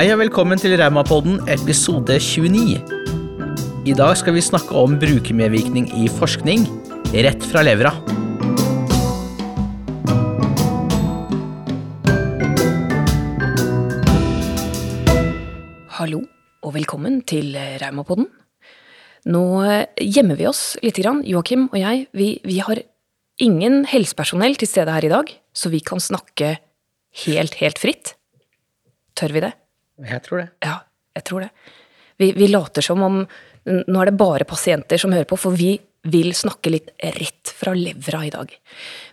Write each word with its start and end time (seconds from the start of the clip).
Hei 0.00 0.06
og 0.14 0.22
velkommen 0.22 0.56
til 0.56 0.72
Raumapodden 0.80 1.42
episode 1.52 2.14
29. 2.16 2.78
I 3.84 3.92
dag 3.92 4.14
skal 4.16 4.32
vi 4.32 4.40
snakke 4.40 4.72
om 4.72 4.94
brukermedvirkning 4.96 5.90
i 5.92 6.06
forskning, 6.08 6.62
rett 7.12 7.44
fra 7.44 7.60
levra. 7.60 7.92
Hallo 16.00 16.24
og 16.64 16.76
velkommen 16.80 17.20
til 17.28 17.52
Raumapodden. 17.84 18.32
Nå 19.28 19.46
gjemmer 20.00 20.40
vi 20.40 20.48
oss 20.48 20.78
litt. 20.80 20.96
Grann. 21.04 21.20
Joakim 21.28 21.68
og 21.74 21.76
jeg 21.84 22.06
vi, 22.16 22.32
vi 22.40 22.62
har 22.64 22.86
ingen 23.36 23.82
helsepersonell 23.84 24.56
til 24.56 24.72
stede 24.78 24.96
her 24.96 25.12
i 25.12 25.12
dag, 25.12 25.40
så 25.52 25.68
vi 25.68 25.84
kan 25.84 26.00
snakke 26.00 26.56
helt, 27.28 27.60
helt 27.60 27.84
fritt. 27.84 28.16
Tør 29.12 29.36
vi 29.36 29.50
det? 29.50 29.58
Jeg 30.06 30.24
tror 30.26 30.42
det. 30.42 30.48
Ja, 30.64 30.80
jeg 31.16 31.26
tror 31.28 31.46
det. 31.46 31.50
Vi, 32.20 32.32
vi 32.36 32.50
later 32.50 32.84
som 32.84 33.02
om 33.04 33.22
nå 33.70 34.00
er 34.00 34.08
det 34.08 34.18
bare 34.20 34.48
pasienter 34.48 35.00
som 35.00 35.12
hører 35.12 35.28
på, 35.28 35.36
for 35.38 35.56
vi 35.56 35.74
vil 36.08 36.32
snakke 36.32 36.72
litt 36.72 36.88
rett 37.18 37.52
fra 37.52 37.74
levra 37.76 38.22
i 38.24 38.32
dag. 38.32 38.52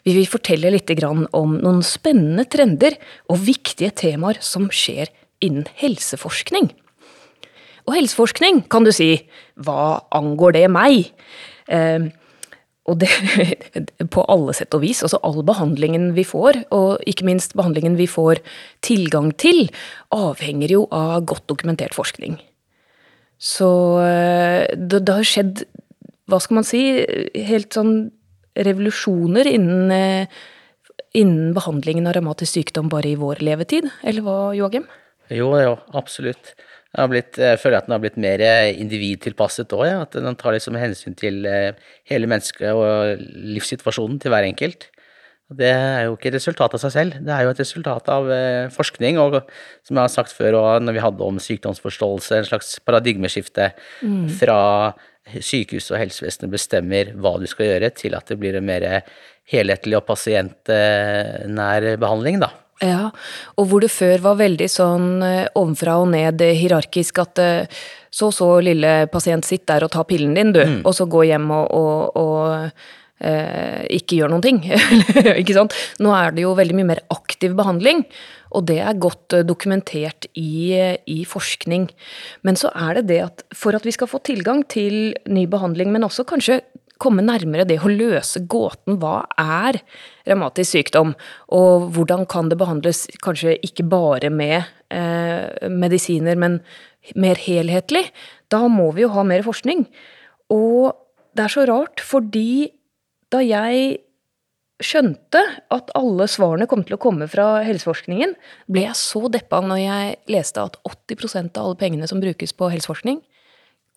Vi 0.08 0.14
vil 0.16 0.28
fortelle 0.30 0.72
litt 0.72 0.92
om 1.04 1.58
noen 1.60 1.82
spennende 1.84 2.48
trender 2.48 2.96
og 3.28 3.44
viktige 3.44 3.92
temaer 3.92 4.40
som 4.40 4.70
skjer 4.72 5.12
innen 5.44 5.68
helseforskning. 5.82 6.72
Og 7.88 7.96
helseforskning, 7.96 8.64
kan 8.72 8.88
du 8.88 8.92
si, 8.96 9.14
hva 9.56 10.00
angår 10.16 10.56
det 10.58 10.66
meg? 10.72 11.12
Eh, 11.68 12.08
og 12.88 13.00
det 13.02 13.10
på 14.14 14.24
alle 14.32 14.56
sett 14.56 14.76
og 14.78 14.84
vis. 14.86 15.04
Altså 15.06 15.20
all 15.28 15.42
behandlingen 15.48 16.14
vi 16.18 16.24
får, 16.28 16.64
og 16.76 17.04
ikke 17.10 17.28
minst 17.28 17.56
behandlingen 17.58 17.98
vi 18.00 18.08
får 18.10 18.42
tilgang 18.86 19.34
til, 19.40 19.68
avhenger 20.16 20.78
jo 20.78 20.86
av 20.96 21.26
godt 21.28 21.48
dokumentert 21.52 21.98
forskning. 21.98 22.40
Så 23.38 23.70
eh, 24.02 24.66
det, 24.74 25.04
det 25.06 25.18
har 25.20 25.28
skjedd, 25.28 25.66
hva 26.28 26.40
skal 26.42 26.62
man 26.62 26.68
si, 26.68 26.84
helt 27.48 27.76
sånn 27.76 27.98
revolusjoner 28.58 29.50
innen, 29.52 29.92
eh, 29.94 30.40
innen 31.18 31.52
behandlingen 31.58 32.10
av 32.10 32.18
revmatisk 32.18 32.58
sykdom 32.58 32.90
bare 32.90 33.12
i 33.12 33.20
vår 33.20 33.44
levetid, 33.46 33.92
eller 34.02 34.26
hva, 34.26 34.40
Joakim? 34.58 34.88
Jo, 35.34 35.52
jo, 35.60 35.76
absolutt. 35.98 36.56
Blitt, 36.98 37.38
jeg 37.38 37.60
føler 37.62 37.78
at 37.78 37.86
den 37.86 37.94
har 37.94 38.02
blitt 38.02 38.18
mer 38.18 38.42
individtilpasset 38.74 39.74
òg. 39.78 39.86
Ja. 39.86 39.98
At 40.08 40.18
den 40.18 40.38
tar 40.40 40.56
liksom 40.56 40.78
hensyn 40.82 41.18
til 41.18 41.46
eh, 41.46 41.78
hele 42.10 42.30
mennesket 42.30 42.74
og 42.74 43.22
livssituasjonen 43.54 44.18
til 44.24 44.34
hver 44.34 44.48
enkelt. 44.48 44.88
Det 45.48 45.70
er 45.72 46.08
jo 46.08 46.18
ikke 46.18 46.28
et 46.28 46.36
resultat 46.36 46.74
av 46.76 46.82
seg 46.82 46.92
selv, 46.92 47.20
det 47.24 47.32
er 47.32 47.46
jo 47.46 47.52
et 47.54 47.62
resultat 47.62 48.10
av 48.12 48.26
eh, 48.34 48.66
forskning. 48.74 49.20
Og 49.22 49.38
som 49.88 49.94
jeg 49.94 50.02
har 50.02 50.12
sagt 50.12 50.36
før, 50.36 50.58
og 50.60 50.84
når 50.84 50.98
vi 50.98 51.04
hadde 51.06 51.30
om 51.30 51.40
sykdomsforståelse, 51.40 52.42
en 52.42 52.50
slags 52.50 52.74
paradigmeskifte 52.84 53.70
mm. 54.02 54.26
fra 54.42 54.60
sykehus 55.28 55.92
og 55.94 56.02
helsevesenet 56.02 56.52
bestemmer 56.52 57.14
hva 57.16 57.38
du 57.40 57.48
skal 57.48 57.72
gjøre, 57.72 57.94
til 57.96 58.18
at 58.18 58.28
det 58.28 58.40
blir 58.42 58.60
en 58.60 58.68
mer 58.68 58.88
helhetlig 59.48 60.00
og 60.00 60.08
pasientnær 60.10 61.94
behandling, 62.02 62.42
da. 62.44 62.52
Ja, 62.84 63.08
og 63.58 63.70
hvor 63.72 63.82
det 63.82 63.90
før 63.90 64.22
var 64.22 64.38
veldig 64.38 64.68
sånn 64.70 65.24
eh, 65.26 65.48
ovenfra 65.58 65.96
og 65.98 66.12
ned 66.12 66.44
eh, 66.46 66.54
hierarkisk 66.60 67.24
at 67.24 67.42
eh, 67.42 67.80
så 68.14 68.30
så 68.34 68.52
lille 68.62 69.08
pasient, 69.10 69.46
sitt 69.46 69.66
der 69.70 69.86
og 69.86 69.92
ta 69.94 70.04
pillen 70.06 70.38
din, 70.38 70.54
du, 70.54 70.62
mm. 70.62 70.80
og 70.86 70.94
så 70.94 71.08
gå 71.10 71.24
hjem 71.26 71.50
og, 71.54 71.74
og, 71.74 72.22
og 72.22 73.26
eh, 73.26 73.82
ikke 73.98 74.20
gjør 74.20 74.34
noen 74.34 74.46
ting. 74.46 74.62
ikke 75.42 75.58
sant? 75.58 75.74
Nå 76.04 76.14
er 76.14 76.38
det 76.38 76.46
jo 76.46 76.54
veldig 76.58 76.78
mye 76.78 76.92
mer 76.94 77.02
aktiv 77.14 77.58
behandling, 77.58 78.06
og 78.54 78.70
det 78.70 78.78
er 78.86 79.02
godt 79.02 79.40
dokumentert 79.46 80.30
i, 80.38 80.78
i, 81.02 81.20
forskning. 81.28 81.90
Men 82.46 82.62
så 82.62 82.70
er 82.78 83.02
det 83.02 83.08
det 83.10 83.22
at 83.26 83.46
for 83.58 83.78
at 83.78 83.90
vi 83.90 83.96
skal 83.96 84.10
få 84.12 84.22
tilgang 84.26 84.62
til 84.70 85.18
ny 85.26 85.48
behandling, 85.50 85.90
men 85.94 86.06
også 86.06 86.30
kanskje 86.30 86.62
komme 87.02 87.26
nærmere 87.26 87.66
det 87.68 87.80
å 87.82 87.92
løse 87.92 88.44
gåten. 88.50 88.98
Hva 89.02 89.26
er 89.42 89.80
revmatisk 90.28 90.76
sykdom, 90.76 91.14
og 91.56 91.90
hvordan 91.96 92.26
kan 92.30 92.52
det 92.52 92.60
behandles 92.60 93.06
kanskje 93.24 93.58
ikke 93.66 93.88
bare 93.90 94.32
med 94.34 94.60
eh, 94.94 95.70
medisiner, 95.72 96.40
men 96.40 96.62
mer 97.16 97.40
helhetlig, 97.40 98.08
da 98.52 98.66
må 98.72 98.90
vi 98.96 99.06
jo 99.06 99.14
ha 99.14 99.24
mer 99.28 99.46
forskning. 99.46 99.86
Og 100.54 100.92
det 101.38 101.46
er 101.46 101.54
så 101.54 101.64
rart, 101.70 102.04
fordi 102.04 102.74
da 103.32 103.44
jeg 103.44 104.02
skjønte 104.84 105.42
at 105.74 105.90
alle 105.98 106.28
svarene 106.30 106.68
kom 106.70 106.84
til 106.86 106.98
å 106.98 107.02
komme 107.02 107.26
fra 107.32 107.64
helseforskningen, 107.66 108.36
ble 108.70 108.86
jeg 108.86 109.00
så 109.00 109.24
deppa 109.34 109.62
når 109.64 109.82
jeg 109.82 110.18
leste 110.34 110.62
at 110.62 110.78
80% 110.86 111.58
av 111.58 111.70
alle 111.70 111.80
pengene 111.80 112.10
som 112.10 112.22
brukes 112.22 112.54
på 112.54 112.70
helseforskning, 112.74 113.24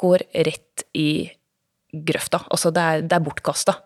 går 0.01 0.25
rett 0.49 0.87
i 0.97 1.29
grøfta. 1.93 2.45
Altså, 2.51 2.73
det 2.75 2.83
er, 2.83 3.07
det 3.07 3.19
er 3.19 3.25
bortkasta. 3.25 3.79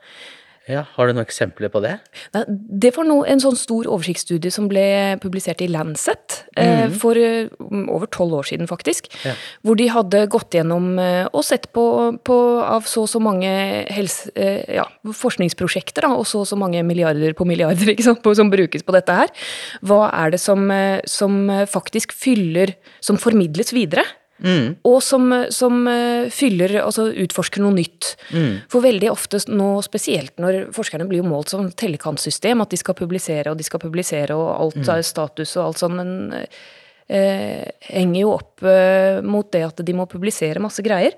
Ja, 0.64 0.86
Har 0.96 1.06
du 1.06 1.12
noen 1.12 1.26
eksempler 1.26 1.68
på 1.68 1.82
det? 1.84 1.98
Det 2.32 2.94
var 2.96 3.04
en 3.04 3.42
sånn 3.42 3.56
stor 3.58 3.84
oversiktsstudie 3.84 4.52
som 4.52 4.64
ble 4.70 4.84
publisert 5.20 5.60
i 5.60 5.68
Lancet 5.68 6.38
mm. 6.56 6.94
for 7.02 7.20
eh, 7.20 7.52
over 7.92 8.08
tolv 8.08 8.38
år 8.38 8.48
siden, 8.48 8.68
faktisk. 8.70 9.10
Ja. 9.26 9.34
Hvor 9.60 9.76
de 9.76 9.90
hadde 9.92 10.22
gått 10.32 10.56
gjennom 10.56 10.96
eh, 11.02 11.26
og 11.28 11.44
sett 11.44 11.68
på, 11.76 11.84
på 12.24 12.38
av 12.64 12.88
så 12.88 13.04
og 13.04 13.12
så 13.12 13.20
mange 13.20 13.52
helse, 13.92 14.32
ja, 14.72 14.86
forskningsprosjekter, 15.04 16.08
da, 16.08 16.14
og 16.16 16.24
så 16.30 16.40
og 16.40 16.48
så 16.48 16.56
mange 16.56 16.80
milliarder 16.88 17.36
på 17.36 17.44
milliarder 17.48 17.92
sant, 18.06 18.24
på, 18.24 18.32
som 18.32 18.48
brukes 18.52 18.88
på 18.88 18.96
dette 18.96 19.20
her. 19.20 19.36
Hva 19.84 20.08
er 20.16 20.32
det 20.32 20.40
som, 20.40 20.64
som 21.04 21.42
faktisk 21.68 22.16
fyller 22.16 22.72
Som 23.04 23.18
formidles 23.20 23.74
videre? 23.76 24.04
Mm. 24.42 24.74
Og 24.88 24.98
som, 25.02 25.28
som, 25.54 25.76
eh, 25.88 26.26
fyller, 26.34 26.74
altså 26.82 27.06
utforsker 27.24 27.62
noe 27.62 27.76
nytt. 27.76 28.14
Mm. 28.34 28.64
For 28.70 28.84
veldig 28.84 29.10
ofte 29.12 29.38
nå, 29.52 29.68
spesielt 29.86 30.34
når 30.42 30.72
forskerne 30.74 31.06
blir 31.10 31.26
målt 31.26 31.54
som 31.54 31.68
tellekantsystem, 31.70 32.62
at 32.64 32.74
de 32.74 32.80
skal 32.80 32.98
publisere 32.98 33.52
og 33.52 33.60
de 33.60 33.66
skal 33.66 33.82
publisere 33.82 34.34
og 34.34 34.48
alt 34.56 34.80
mm. 34.82 34.88
er 34.96 35.06
status 35.06 35.54
og 35.56 35.68
alt 35.68 35.84
sånn, 35.84 36.00
men 36.00 36.10
eh, 36.34 37.62
henger 37.92 38.20
jo 38.24 38.34
opp 38.34 38.66
eh, 38.66 39.22
mot 39.22 39.48
det 39.54 39.64
at 39.68 39.84
de 39.86 39.96
må 39.96 40.08
publisere 40.10 40.62
masse 40.62 40.82
greier. 40.84 41.16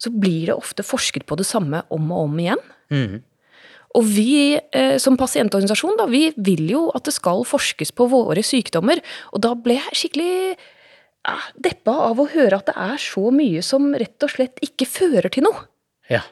Så 0.00 0.12
blir 0.12 0.50
det 0.50 0.56
ofte 0.56 0.84
forsket 0.86 1.26
på 1.28 1.36
det 1.40 1.48
samme 1.48 1.82
om 1.92 2.12
og 2.12 2.28
om 2.28 2.38
igjen. 2.40 2.62
Mm. 2.92 3.20
Og 3.98 4.04
vi 4.06 4.54
eh, 4.54 4.96
som 5.02 5.16
pasientorganisasjon, 5.18 5.96
da, 5.98 6.06
vi 6.10 6.28
vil 6.36 6.68
jo 6.70 6.84
at 6.94 7.08
det 7.08 7.16
skal 7.16 7.42
forskes 7.48 7.90
på 7.96 8.06
våre 8.12 8.44
sykdommer. 8.46 9.00
Og 9.34 9.42
da 9.42 9.56
ble 9.58 9.80
jeg 9.80 9.98
skikkelig 10.04 10.60
deppa 11.60 11.94
av 12.08 12.20
å 12.20 12.28
høre 12.32 12.60
at 12.60 12.70
det 12.70 12.76
er 12.80 13.00
så 13.02 13.30
mye 13.34 13.62
som 13.64 13.90
rett 13.98 14.24
og 14.24 14.32
slett 14.32 14.60
ikke 14.64 14.88
fører 14.88 15.30
til 15.32 15.44
noe. 15.46 15.66
Ja. 16.10 16.22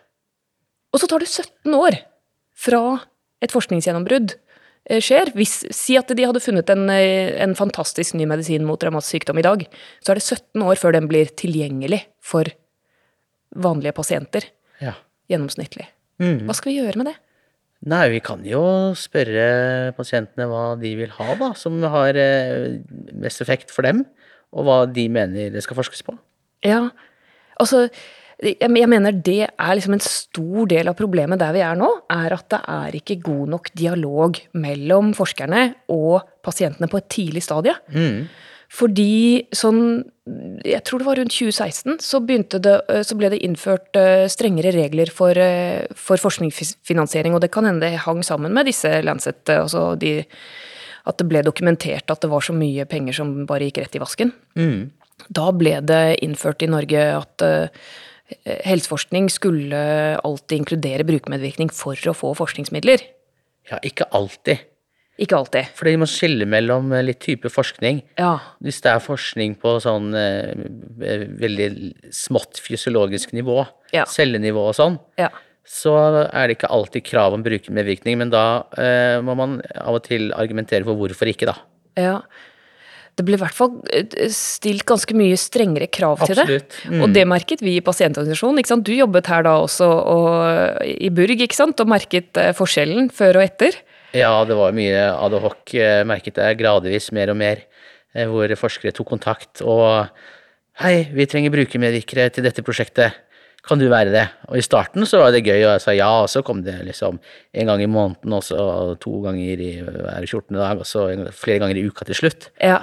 Og 0.93 1.03
så 1.03 1.09
tar 1.11 1.23
det 1.23 1.31
17 1.31 1.75
år 1.77 1.99
fra 2.59 2.83
et 3.45 3.53
forskningsgjennombrudd 3.55 4.33
eh, 4.89 5.03
skjer. 5.05 5.35
Hvis, 5.37 5.61
si 5.77 5.99
at 6.01 6.11
de 6.11 6.27
hadde 6.27 6.43
funnet 6.43 6.73
en, 6.73 6.89
eh, 6.95 7.37
en 7.43 7.55
fantastisk 7.59 8.17
ny 8.19 8.27
medisin 8.31 8.67
mot 8.67 8.83
revmatisk 8.83 9.19
sykdom 9.19 9.43
i 9.43 9.47
dag. 9.47 9.67
Så 10.01 10.15
er 10.15 10.21
det 10.21 10.27
17 10.27 10.65
år 10.65 10.81
før 10.81 10.97
den 10.97 11.11
blir 11.11 11.31
tilgjengelig 11.39 12.03
for 12.25 12.49
vanlige 13.55 13.95
pasienter. 13.97 14.49
Ja. 14.83 14.97
Gjennomsnittlig. 15.31 15.87
Mm. 16.19 16.47
Hva 16.49 16.57
skal 16.57 16.73
vi 16.73 16.81
gjøre 16.81 17.03
med 17.03 17.13
det? 17.13 17.19
Nei, 17.89 18.09
vi 18.11 18.19
kan 18.25 18.41
jo 18.43 18.61
spørre 18.99 19.93
pasientene 19.95 20.49
hva 20.51 20.73
de 20.81 20.97
vil 20.99 21.13
ha, 21.15 21.35
da, 21.39 21.53
som 21.55 21.77
har 21.93 22.17
eh, 22.19 22.81
mest 23.15 23.45
effekt 23.45 23.71
for 23.71 23.87
dem 23.87 24.03
og 24.55 24.65
hva 24.67 24.79
de 24.91 25.09
mener 25.13 25.53
det 25.53 25.65
skal 25.65 25.79
forskes 25.79 26.05
på? 26.07 26.17
Ja, 26.67 26.89
altså 27.61 27.87
jeg 28.39 28.71
mener 28.71 29.11
det 29.11 29.49
er 29.51 29.73
liksom 29.75 29.97
en 29.97 30.05
stor 30.05 30.69
del 30.71 30.87
av 30.87 30.95
problemet 30.99 31.41
der 31.41 31.57
vi 31.57 31.63
er 31.67 31.79
nå, 31.79 31.89
er 32.15 32.37
at 32.37 32.47
det 32.55 32.61
er 32.71 32.99
ikke 33.01 33.17
god 33.25 33.55
nok 33.55 33.71
dialog 33.75 34.39
mellom 34.55 35.11
forskerne 35.19 35.65
og 35.91 36.23
pasientene 36.47 36.87
på 36.91 37.01
et 37.01 37.09
tidlig 37.11 37.43
stadie. 37.43 37.75
Mm. 37.91 38.29
Fordi 38.69 39.49
sånn 39.57 40.05
Jeg 40.69 40.83
tror 40.85 41.01
det 41.01 41.07
var 41.07 41.17
rundt 41.17 41.33
2016 41.33 42.03
så, 42.05 42.19
det, 42.21 42.75
så 43.09 43.17
ble 43.17 43.31
det 43.33 43.41
innført 43.47 43.97
eh, 43.97 44.27
strengere 44.29 44.75
regler 44.75 45.09
for, 45.09 45.33
eh, 45.33 45.89
for, 45.97 46.21
forskningsfinansiering, 46.21 47.33
og 47.33 47.41
det 47.41 47.49
kan 47.55 47.65
hende 47.65 47.87
det 47.87 48.03
hang 48.05 48.21
sammen 48.21 48.53
med 48.53 48.69
disse 48.69 48.91
Lancet, 49.01 49.41
eh, 49.49 49.63
altså 49.63 49.95
de 49.97 50.19
at 51.09 51.19
det 51.21 51.29
ble 51.31 51.43
dokumentert 51.47 52.11
at 52.13 52.23
det 52.23 52.31
var 52.31 52.45
så 52.45 52.55
mye 52.57 52.87
penger 52.89 53.17
som 53.21 53.33
bare 53.49 53.69
gikk 53.69 53.83
rett 53.83 53.97
i 53.97 54.03
vasken. 54.03 54.33
Mm. 54.59 54.91
Da 55.35 55.49
ble 55.57 55.79
det 55.89 56.19
innført 56.25 56.63
i 56.63 56.71
Norge 56.71 57.05
at 57.17 57.45
uh, 57.45 57.87
helseforskning 58.69 59.31
skulle 59.33 59.81
alltid 60.21 60.61
inkludere 60.61 61.07
brukermedvirkning 61.09 61.73
for 61.75 61.99
å 62.11 62.17
få 62.17 62.35
forskningsmidler. 62.39 63.07
Ja, 63.73 63.81
ikke 63.85 64.07
alltid. 64.15 64.67
Ikke 65.19 65.41
alltid. 65.41 65.73
Fordi 65.75 65.97
må 65.99 66.07
skille 66.07 66.47
mellom 66.47 66.93
eh, 66.95 67.03
litt 67.09 67.19
type 67.25 67.51
forskning. 67.51 68.05
Ja. 68.21 68.37
Hvis 68.63 68.79
det 68.85 68.93
er 68.93 69.03
forskning 69.03 69.57
på 69.59 69.75
sånn 69.83 70.13
uh, 70.15 70.53
veldig 71.43 71.69
smått 72.15 72.61
fysiologisk 72.63 73.35
nivå, 73.35 73.65
ja. 73.97 74.07
cellenivå 74.07 74.69
og 74.71 74.77
sånn, 74.79 75.01
ja 75.19 75.33
så 75.69 75.95
er 76.25 76.49
det 76.49 76.57
ikke 76.57 76.71
alltid 76.73 77.05
krav 77.07 77.35
om 77.37 77.45
brukermedvirkning, 77.45 78.19
men 78.23 78.31
da 78.33 78.45
eh, 78.81 79.19
må 79.25 79.35
man 79.39 79.59
av 79.77 79.99
og 79.99 80.07
til 80.07 80.31
argumentere 80.37 80.87
for 80.87 80.97
hvorfor 80.99 81.29
ikke, 81.29 81.51
da. 81.51 81.59
Ja. 81.99 82.15
det 83.19 83.25
ble 83.27 83.35
i 83.35 83.41
hvert 83.41 83.57
fall 83.57 83.75
eh, 83.93 84.31
stilt 84.33 84.87
ganske 84.89 85.17
mye 85.19 85.37
strengere 85.41 85.91
krav 85.93 86.23
til 86.25 86.39
det. 86.39 86.47
Absolutt. 86.47 86.79
Mm. 86.89 87.03
Og 87.05 87.13
det 87.17 87.27
merket 87.29 87.65
vi 87.65 87.77
i 87.77 87.85
pasientorganisasjonen. 87.85 88.63
ikke 88.63 88.73
sant? 88.73 88.87
Du 88.87 88.95
jobbet 88.95 89.29
her 89.29 89.45
da 89.45 89.59
også 89.61 89.91
og, 90.15 90.81
i 90.89 91.13
Burg 91.15 91.45
ikke 91.45 91.59
sant? 91.59 91.85
og 91.85 91.93
merket 91.93 92.41
eh, 92.41 92.55
forskjellen 92.57 93.13
før 93.15 93.43
og 93.43 93.49
etter. 93.49 93.77
Ja, 94.17 94.33
det 94.49 94.57
var 94.57 94.73
mye 94.73 95.05
ad 95.13 95.37
hoc, 95.45 95.61
eh, 95.77 96.01
merket 96.09 96.41
jeg 96.41 96.61
gradvis 96.63 97.13
mer 97.13 97.35
og 97.35 97.41
mer, 97.43 97.67
hvor 98.33 98.51
forskere 98.57 98.95
tok 98.97 99.11
kontakt 99.13 99.61
og 99.61 100.09
Hei, 100.79 101.09
vi 101.11 101.25
trenger 101.27 101.51
brukermedvirkere 101.51 102.29
til 102.31 102.45
dette 102.47 102.63
prosjektet. 102.63 103.17
Kan 103.67 103.81
du 103.83 103.89
være 103.91 104.13
det? 104.15 104.27
Og 104.49 104.57
i 104.61 104.65
starten 104.65 105.05
så 105.09 105.19
var 105.21 105.33
det 105.35 105.43
gøy, 105.45 105.59
og 105.67 105.75
jeg 105.75 105.83
sa 105.85 105.93
ja, 105.97 106.09
og 106.23 106.29
så 106.33 106.41
kom 106.47 106.63
det 106.65 106.77
liksom 106.87 107.19
en 107.53 107.67
gang 107.73 107.83
i 107.85 107.89
måneden, 107.91 108.33
og 108.33 108.45
så 108.47 108.95
to 109.03 109.19
ganger 109.25 109.61
i 109.61 109.73
hver 109.83 110.25
14. 110.25 110.55
dag, 110.57 110.79
og 110.79 110.87
så 110.89 111.09
flere 111.37 111.59
ganger 111.65 111.77
i 111.81 111.85
uka 111.91 112.07
til 112.09 112.17
slutt. 112.23 112.49
Ja, 112.63 112.79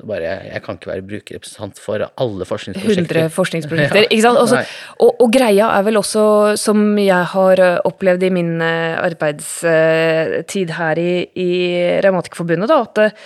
Så 0.00 0.06
bare, 0.08 0.22
jeg 0.48 0.62
kan 0.64 0.78
ikke 0.78 0.88
være 0.88 1.02
brukerrepresentant 1.04 1.80
for 1.82 2.00
alle 2.00 2.44
forskningsprosjekter. 2.48 3.18
100 3.26 3.34
forskningsprosjekter. 3.34 3.98
Ja. 4.06 4.08
ikke 4.08 4.22
sant? 4.22 4.38
Også, 4.40 4.62
og, 4.96 5.10
og 5.20 5.32
greia 5.34 5.66
er 5.76 5.82
vel 5.84 5.98
også, 6.00 6.56
som 6.56 6.96
jeg 6.96 7.26
har 7.34 7.60
eh, 7.60 7.80
opplevd 7.84 8.22
i 8.24 8.30
min 8.32 8.54
eh, 8.64 8.96
arbeidstid 9.02 10.72
her 10.78 11.00
i, 11.02 11.12
i 11.36 11.50
Revmatikerforbundet, 12.06 12.70
da, 12.70 12.80
at 12.86 13.02
eh, 13.04 13.18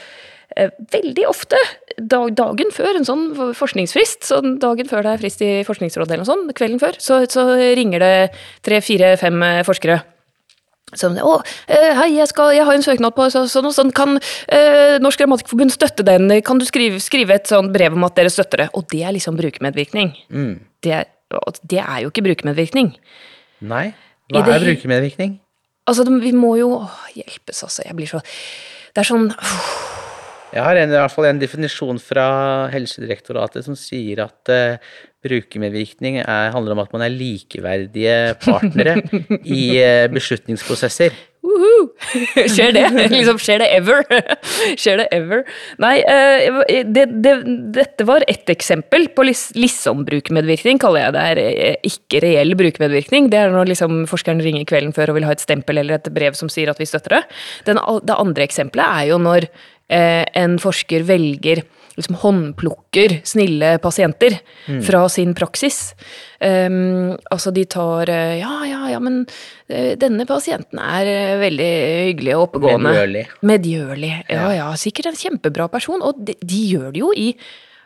veldig 0.92 1.24
ofte, 1.28 1.58
dag, 1.98 2.30
dagen 2.38 2.70
før 2.74 2.96
en 3.00 3.06
sånn 3.08 3.24
forskningsfrist, 3.58 4.22
så 4.28 4.40
dagen 4.62 4.88
før 4.90 5.02
det 5.06 5.12
er 5.16 5.22
frist 5.22 5.42
i 5.42 5.52
Forskningsrådet 5.66 6.14
eller 6.14 6.22
noe 6.24 6.30
sånt, 6.30 6.54
kvelden 6.58 6.80
før, 6.82 6.98
så, 7.02 7.22
så 7.30 7.46
ringer 7.78 8.02
det 8.04 8.12
tre, 8.66 8.80
fire, 8.84 9.14
fem 9.20 9.42
eh, 9.42 9.62
forskere. 9.66 10.00
Som, 10.94 11.16
å, 11.18 11.38
eh, 11.66 11.90
hei, 11.98 12.10
jeg, 12.20 12.28
skal, 12.30 12.52
jeg 12.54 12.62
har 12.68 12.76
en 12.76 12.84
søknad 12.84 13.16
på 13.16 13.24
så- 13.32 13.48
sånn 13.50 13.66
og 13.66 13.74
sånn, 13.74 13.90
kan 13.96 14.14
eh, 14.46 14.98
Norsk 15.02 15.18
Grammatikkforbund 15.24 15.72
støtte 15.74 16.04
den? 16.06 16.28
Kan 16.46 16.60
du 16.60 16.66
skrive, 16.68 17.00
skrive 17.02 17.34
et 17.34 17.50
sånt 17.50 17.72
brev 17.74 17.96
om 17.96 18.04
at 18.06 18.14
dere 18.14 18.30
støtter 18.30 18.62
det? 18.62 18.68
Og 18.78 18.86
det 18.92 19.00
er 19.02 19.16
liksom 19.16 19.34
brukermedvirkning. 19.40 20.12
Mm. 20.30 20.52
Det, 20.84 20.92
er- 21.00 21.10
det 21.66 21.80
er 21.82 22.04
jo 22.04 22.12
ikke 22.12 22.22
brukermedvirkning. 22.28 22.92
Nei, 23.66 23.88
hva 24.30 24.44
det 24.46 24.54
er 24.54 24.66
brukermedvirkning? 24.68 25.40
Altså, 25.90 26.06
vi 26.22 26.30
må 26.36 26.54
jo 26.60 26.70
å, 26.78 26.84
hjelpes, 27.16 27.64
altså. 27.66 27.82
Jeg 27.88 27.96
blir 27.98 28.06
så 28.08 28.20
Det 28.94 29.02
er 29.02 29.08
sånn 29.08 29.26
uff, 29.34 29.93
Jeg 30.54 30.62
har 30.62 30.78
en, 30.78 30.92
i 30.92 30.98
hvert 31.00 31.10
fall 31.10 31.26
en 31.26 31.40
definisjon 31.42 31.98
fra 31.98 32.26
Helsedirektoratet 32.70 33.66
som 33.66 33.74
sier 33.78 34.22
at 34.22 34.52
uh, 34.54 34.78
brukermedvirkning 35.26 36.20
er, 36.22 36.52
handler 36.54 36.76
om 36.76 36.84
at 36.84 36.94
man 36.94 37.02
er 37.06 37.14
likeverdige 37.14 38.16
partnere 38.44 39.00
i 39.42 39.62
uh, 39.82 40.06
beslutningsprosesser. 40.14 41.16
Woohoo! 41.44 41.90
Skjer 42.48 42.72
det? 42.72 42.84
liksom, 43.12 43.38
skjer 43.42 43.60
det 43.60 43.68
ever? 43.76 44.04
skjer 44.80 45.02
det 45.02 45.06
ever? 45.12 45.42
Nei, 45.82 45.98
eh, 46.00 46.60
det, 46.88 47.04
det, 47.24 47.34
dette 47.74 48.06
var 48.08 48.24
ett 48.30 48.48
eksempel 48.52 49.10
på 49.12 49.26
liksom-brukermedvirkning, 49.28 50.80
kaller 50.80 51.06
jeg 51.06 51.16
det. 51.16 51.26
er 51.34 51.42
eh, 51.42 51.90
ikke 51.90 52.22
reell 52.24 52.56
brukermedvirkning. 52.58 53.28
Det 53.32 53.42
er 53.42 53.52
når 53.52 53.74
liksom 53.74 54.06
forskeren 54.10 54.40
ringer 54.44 54.64
kvelden 54.70 54.96
før 54.96 55.12
og 55.12 55.20
vil 55.20 55.28
ha 55.28 55.36
et 55.36 55.44
stempel 55.44 55.82
eller 55.82 55.98
et 55.98 56.10
brev 56.16 56.38
som 56.38 56.48
sier 56.52 56.72
at 56.72 56.80
vi 56.80 56.88
støtter 56.88 57.18
det. 57.18 57.22
Den, 57.68 57.82
det 58.08 58.16
andre 58.16 58.48
eksempelet 58.48 59.04
er 59.04 59.12
jo 59.12 59.20
når 59.20 59.50
eh, 59.88 60.24
en 60.38 60.58
forsker 60.62 61.06
velger 61.08 61.64
liksom 61.94 62.16
håndplukker 62.18 63.20
snille 63.26 63.76
pasienter 63.82 64.38
fra 64.82 65.04
sin 65.12 65.34
praksis. 65.36 65.94
Um, 66.40 67.14
altså 67.32 67.52
de 67.54 67.64
tar 67.70 68.10
eh, 68.12 68.38
Ja, 68.40 68.64
ja, 68.68 68.80
ja, 68.90 68.98
men 69.00 69.22
eh, 69.68 69.94
denne 70.00 70.26
pasienten 70.28 70.80
er 70.82 71.08
eh, 71.08 71.36
veldig 71.40 71.70
hyggelig 72.10 72.34
og 72.36 72.48
oppegående. 72.48 72.90
Medgjørlig. 72.90 73.24
Medgjørlig. 73.46 74.12
Ja, 74.32 74.48
ja, 74.58 74.72
sikkert 74.80 75.12
en 75.12 75.20
kjempebra 75.20 75.68
person. 75.72 76.02
Og 76.04 76.18
de, 76.26 76.36
de 76.42 76.64
gjør 76.74 76.90
det 76.94 77.04
jo 77.04 77.12
i 77.14 77.30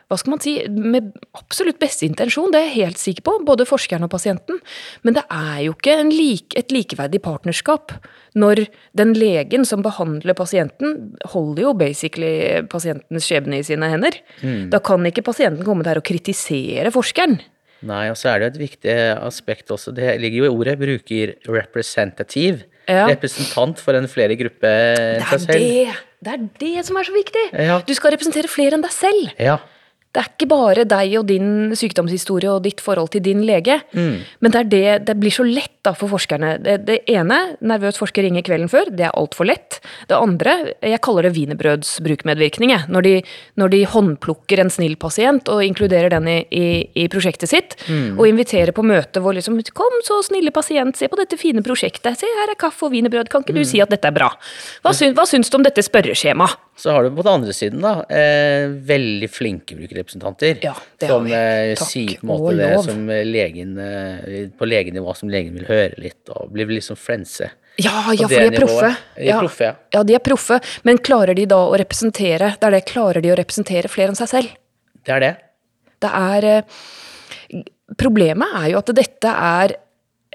hva 0.09 0.17
skal 0.17 0.33
man 0.33 0.41
si, 0.41 0.55
med 0.67 1.11
absolutt 1.37 1.77
beste 1.81 2.07
intensjon, 2.07 2.49
det 2.49 2.63
er 2.63 2.67
jeg 2.71 2.77
helt 2.79 3.01
sikker 3.01 3.25
på, 3.27 3.35
både 3.45 3.67
forskeren 3.69 4.07
og 4.07 4.09
pasienten. 4.09 4.57
Men 5.05 5.19
det 5.19 5.21
er 5.29 5.59
jo 5.67 5.75
ikke 5.75 5.99
en 6.01 6.09
lik, 6.09 6.55
et 6.57 6.73
likeverdig 6.73 7.21
partnerskap 7.21 7.93
når 8.39 8.63
den 8.97 9.13
legen 9.17 9.67
som 9.69 9.85
behandler 9.85 10.37
pasienten, 10.37 11.13
holder 11.29 11.67
jo 11.67 11.75
basically 11.77 12.33
pasientens 12.73 13.29
skjebne 13.29 13.61
i 13.61 13.67
sine 13.69 13.91
hender. 13.93 14.17
Da 14.73 14.81
kan 14.81 15.05
ikke 15.05 15.27
pasienten 15.29 15.65
komme 15.67 15.85
der 15.85 16.01
og 16.01 16.07
kritisere 16.09 16.89
forskeren. 16.95 17.37
Nei, 17.85 18.09
og 18.11 18.17
så 18.19 18.33
er 18.33 18.41
det 18.41 18.47
jo 18.47 18.51
et 18.55 18.61
viktig 18.65 18.93
aspekt 19.21 19.69
også, 19.71 19.93
det 19.95 20.17
ligger 20.19 20.41
jo 20.41 20.49
i 20.49 20.55
ordet, 20.57 20.79
bruker 20.81 21.37
representative. 21.47 22.65
Ja. 22.89 23.05
Representant 23.07 23.79
for 23.79 23.93
en 23.93 24.09
flere 24.09 24.35
gruppe 24.39 24.67
enn 24.67 25.27
seg 25.29 25.45
selv. 25.45 25.59
det! 25.61 26.05
Det 26.19 26.31
er 26.33 26.47
det 26.59 26.81
som 26.83 26.97
er 26.99 27.07
så 27.07 27.13
viktig! 27.15 27.43
Ja. 27.53 27.77
Du 27.85 27.93
skal 27.95 28.17
representere 28.17 28.49
flere 28.51 28.75
enn 28.75 28.83
deg 28.83 28.91
selv. 28.91 29.29
Ja. 29.39 29.59
Det 30.09 30.21
er 30.23 30.29
ikke 30.31 30.47
bare 30.49 30.83
deg 30.89 31.11
og 31.19 31.27
din 31.29 31.49
sykdomshistorie 31.77 32.49
og 32.49 32.63
ditt 32.65 32.79
forhold 32.81 33.11
til 33.13 33.21
din 33.21 33.43
lege. 33.45 33.75
Mm. 33.93 34.15
Men 34.41 34.51
det, 34.55 34.59
er 34.63 34.69
det, 34.71 34.85
det 35.05 35.15
blir 35.21 35.29
så 35.35 35.43
lett 35.45 35.75
da 35.85 35.91
for 35.93 36.09
forskerne. 36.09 36.55
Det, 36.65 36.79
det 36.87 36.95
ene, 37.13 37.37
nervøs 37.61 37.99
forsker 38.01 38.25
ringer 38.25 38.41
kvelden 38.47 38.71
før, 38.71 38.89
det 38.89 39.05
er 39.05 39.13
altfor 39.13 39.45
lett. 39.45 39.77
Det 40.09 40.17
andre, 40.17 40.55
jeg 40.81 41.01
kaller 41.05 41.27
det 41.29 41.35
wienerbrødsbrukmedvirkning. 41.37 42.73
Når 42.89 43.05
de, 43.05 43.13
når 43.61 43.71
de 43.73 43.81
håndplukker 43.93 44.61
en 44.63 44.71
snill 44.73 44.95
pasient 44.99 45.49
og 45.51 45.61
inkluderer 45.65 46.09
den 46.13 46.27
i, 46.31 46.37
i, 46.51 46.65
i 47.03 47.07
prosjektet 47.11 47.49
sitt, 47.53 47.75
Mm. 47.89 48.19
og 48.19 48.27
inviterer 48.27 48.73
på 48.75 48.83
møte 48.85 49.21
hvor 49.23 49.33
liksom 49.33 49.55
Kom, 49.73 49.93
så 50.05 50.19
snille 50.25 50.51
pasient, 50.53 50.97
se 50.97 51.07
på 51.09 51.17
dette 51.19 51.37
fine 51.39 51.61
prosjektet. 51.65 52.17
Se, 52.19 52.27
her 52.27 52.51
er 52.51 52.57
kaffe 52.59 52.85
og 52.87 52.91
wienerbrød. 52.93 53.29
Kan 53.31 53.41
ikke 53.43 53.53
Mm. 53.55 53.61
du 53.63 53.65
si 53.67 53.79
at 53.81 53.89
dette 53.89 54.07
er 54.07 54.11
bra? 54.15 54.29
Hva, 54.83 54.93
syns, 54.93 55.15
hva 55.17 55.25
syns 55.27 55.49
du 55.49 55.57
om 55.57 55.63
dette 55.63 55.81
spørreskjemaet? 55.85 56.57
Så 56.79 56.93
har 56.95 57.03
du 57.03 57.11
på 57.11 57.23
den 57.25 57.33
andre 57.33 57.53
siden 57.55 57.81
da, 57.83 57.91
eh, 58.07 58.69
veldig 58.87 59.27
flinke 59.29 59.75
brukerrepresentanter. 59.75 60.61
Ja, 60.63 60.73
det 60.97 61.09
har 61.09 61.17
som 61.17 61.25
vi. 61.27 61.33
eh, 61.35 61.73
Takk 61.75 61.89
sier 61.89 62.13
på 62.21 62.23
en 62.23 62.29
måte 62.31 62.53
det 62.55 62.83
som 62.85 63.01
legen, 63.27 63.73
eh, 63.83 64.45
på 64.55 64.67
legenivå 64.69 65.15
som 65.19 65.31
legen 65.33 65.57
vil 65.59 65.67
høre 65.67 65.99
litt, 65.99 66.21
og 66.31 66.53
blir 66.55 66.71
liksom 66.71 66.95
flense. 66.95 67.49
Ja, 67.79 68.11
ja, 68.15 68.27
for 68.27 68.35
de 68.35 68.47
er 68.47 68.55
proffe. 68.59 68.93
De 69.15 69.27
er 69.29 69.39
proffe, 69.39 69.67
ja. 69.67 69.75
ja, 69.93 70.03
de 70.03 70.15
er 70.15 70.23
proffe. 70.23 70.59
Men 70.83 70.97
klarer 71.03 71.35
de 71.35 71.45
da 71.47 71.59
å 71.67 71.75
representere 71.79 72.55
Det 72.59 72.67
er 72.67 72.71
det, 72.75 72.81
klarer 72.89 73.21
de 73.23 73.31
å 73.31 73.37
representere 73.39 73.91
flere 73.91 74.11
enn 74.11 74.19
seg 74.19 74.27
selv? 74.31 74.55
Det 75.05 75.13
er 75.15 75.23
det. 75.23 75.35
Det 76.03 76.11
er 76.15 76.47
eh, 76.53 77.61
Problemet 77.97 78.51
er 78.59 78.67
jo 78.73 78.81
at 78.83 78.91
dette 78.93 79.31
er 79.33 79.73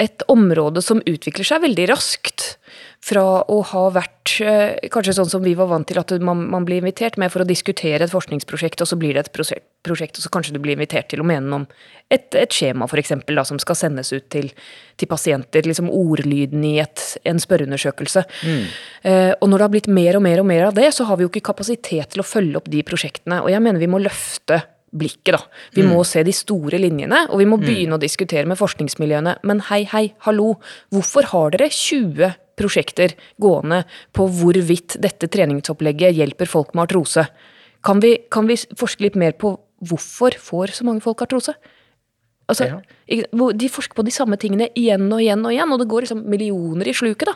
et 0.01 0.25
område 0.33 0.83
som 0.83 0.99
utvikler 1.07 1.47
seg 1.47 1.63
veldig 1.63 1.85
raskt. 1.93 2.57
Fra 3.05 3.45
å 3.53 3.61
ha 3.69 3.83
vært 3.95 4.24
eh, 4.43 4.89
kanskje 4.93 5.15
sånn 5.17 5.31
som 5.31 5.43
vi 5.45 5.55
var 5.59 5.69
vant 5.71 5.87
til, 5.89 5.99
at 6.01 6.11
man, 6.25 6.45
man 6.51 6.67
blir 6.67 6.83
invitert 6.83 7.19
med 7.21 7.33
for 7.33 7.45
å 7.45 7.49
diskutere 7.49 8.07
et 8.07 8.13
forskningsprosjekt, 8.13 8.83
og 8.83 8.91
så 8.91 8.99
blir 9.01 9.15
det 9.15 9.27
et 9.27 9.33
prosjekt, 9.35 9.67
prosjekt 9.87 10.19
og 10.19 10.25
så 10.25 10.33
kanskje 10.33 10.57
du 10.57 10.61
blir 10.65 10.79
invitert 10.79 11.11
til 11.13 11.23
å 11.23 11.27
mene 11.29 11.61
om 11.61 11.67
et, 12.13 12.29
et 12.35 12.55
skjema 12.55 12.89
eksempel, 13.01 13.41
som 13.47 13.61
skal 13.63 13.79
sendes 13.79 14.13
ut 14.15 14.27
til, 14.33 14.51
til 15.01 15.11
pasienter. 15.11 15.67
liksom 15.67 15.91
Ordlyden 15.93 16.65
i 16.67 16.79
et, 16.83 17.03
en 17.25 17.41
spørreundersøkelse. 17.43 18.25
Eh, 19.03 19.33
og 19.39 19.49
når 19.49 19.59
det 19.59 19.67
har 19.67 19.75
blitt 19.75 19.91
mer 19.91 20.19
og 20.19 20.25
mer 20.27 20.43
og 20.43 20.49
mer 20.51 20.69
av 20.69 20.79
det, 20.79 20.91
så 20.95 21.09
har 21.09 21.19
vi 21.19 21.27
jo 21.27 21.33
ikke 21.33 21.49
kapasitet 21.53 22.15
til 22.15 22.25
å 22.25 22.29
følge 22.29 22.61
opp 22.61 22.71
de 22.73 22.85
prosjektene. 22.87 23.43
Og 23.45 23.53
jeg 23.53 23.65
mener 23.65 23.83
vi 23.83 23.91
må 23.91 24.03
løfte 24.03 24.63
blikket, 24.95 25.35
da. 25.35 25.41
Vi 25.75 25.83
må 25.83 26.05
se 26.07 26.23
de 26.23 26.33
store 26.35 26.79
linjene, 26.79 27.25
og 27.33 27.41
vi 27.43 27.49
må 27.51 27.59
begynne 27.59 27.97
å 27.97 28.03
diskutere 28.03 28.47
med 28.47 28.61
forskningsmiljøene. 28.61 29.41
Men 29.43 29.65
hei, 29.73 29.83
hei, 29.91 30.05
hallo, 30.27 30.55
hvorfor 30.95 31.27
har 31.33 31.55
dere 31.57 31.67
20 31.75 32.31
prosjekter 32.57 33.15
gående 33.41 33.83
på 34.17 34.27
hvorvidt 34.31 34.99
dette 35.03 35.29
treningsopplegget 35.29 36.15
hjelper 36.17 36.51
folk 36.51 36.75
med 36.75 36.87
artrose? 36.89 37.27
Kan 37.85 38.01
vi, 38.01 38.17
kan 38.31 38.47
vi 38.49 38.57
forske 38.79 39.05
litt 39.05 39.17
mer 39.21 39.33
på 39.37 39.57
hvorfor 39.85 40.37
får 40.41 40.73
så 40.79 40.87
mange 40.87 41.03
folk 41.05 41.23
artrose? 41.23 41.55
Altså, 42.49 42.67
Ja. 42.69 42.81
De 43.57 43.69
forsker 43.69 43.97
på 43.97 44.05
de 44.05 44.13
samme 44.13 44.37
tingene 44.41 44.69
igjen 44.77 45.11
og 45.13 45.21
igjen 45.21 45.45
og 45.45 45.53
igjen, 45.53 45.73
og 45.73 45.79
det 45.81 45.89
går 45.89 46.05
liksom 46.05 46.25
millioner 46.29 46.89
i 46.89 46.93
sluket. 46.97 47.29
da. 47.29 47.35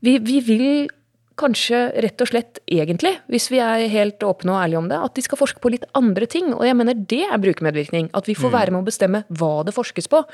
Vi, 0.00 0.18
vi 0.18 0.40
vil 0.40 0.88
kanskje 1.38 1.80
rett 2.04 2.24
og 2.24 2.30
slett 2.30 2.60
egentlig, 2.66 3.14
hvis 3.30 3.48
vi 3.52 3.60
er 3.62 3.84
helt 3.92 4.22
åpne 4.26 4.54
og 4.54 4.60
ærlige 4.62 4.80
om 4.80 4.88
det, 4.90 4.98
at 5.08 5.14
de 5.16 5.24
skal 5.24 5.40
forske 5.40 5.62
på 5.62 5.72
litt 5.72 5.86
andre 5.98 6.26
ting. 6.30 6.50
Og 6.56 6.64
jeg 6.66 6.76
mener 6.78 6.98
det 6.98 7.22
er 7.28 7.42
brukermedvirkning. 7.42 8.10
At 8.18 8.28
vi 8.28 8.36
får 8.38 8.52
være 8.54 8.74
med 8.74 8.82
å 8.82 8.88
bestemme 8.88 9.22
hva 9.30 9.52
det 9.66 9.74
forskes 9.76 10.10
på. 10.10 10.24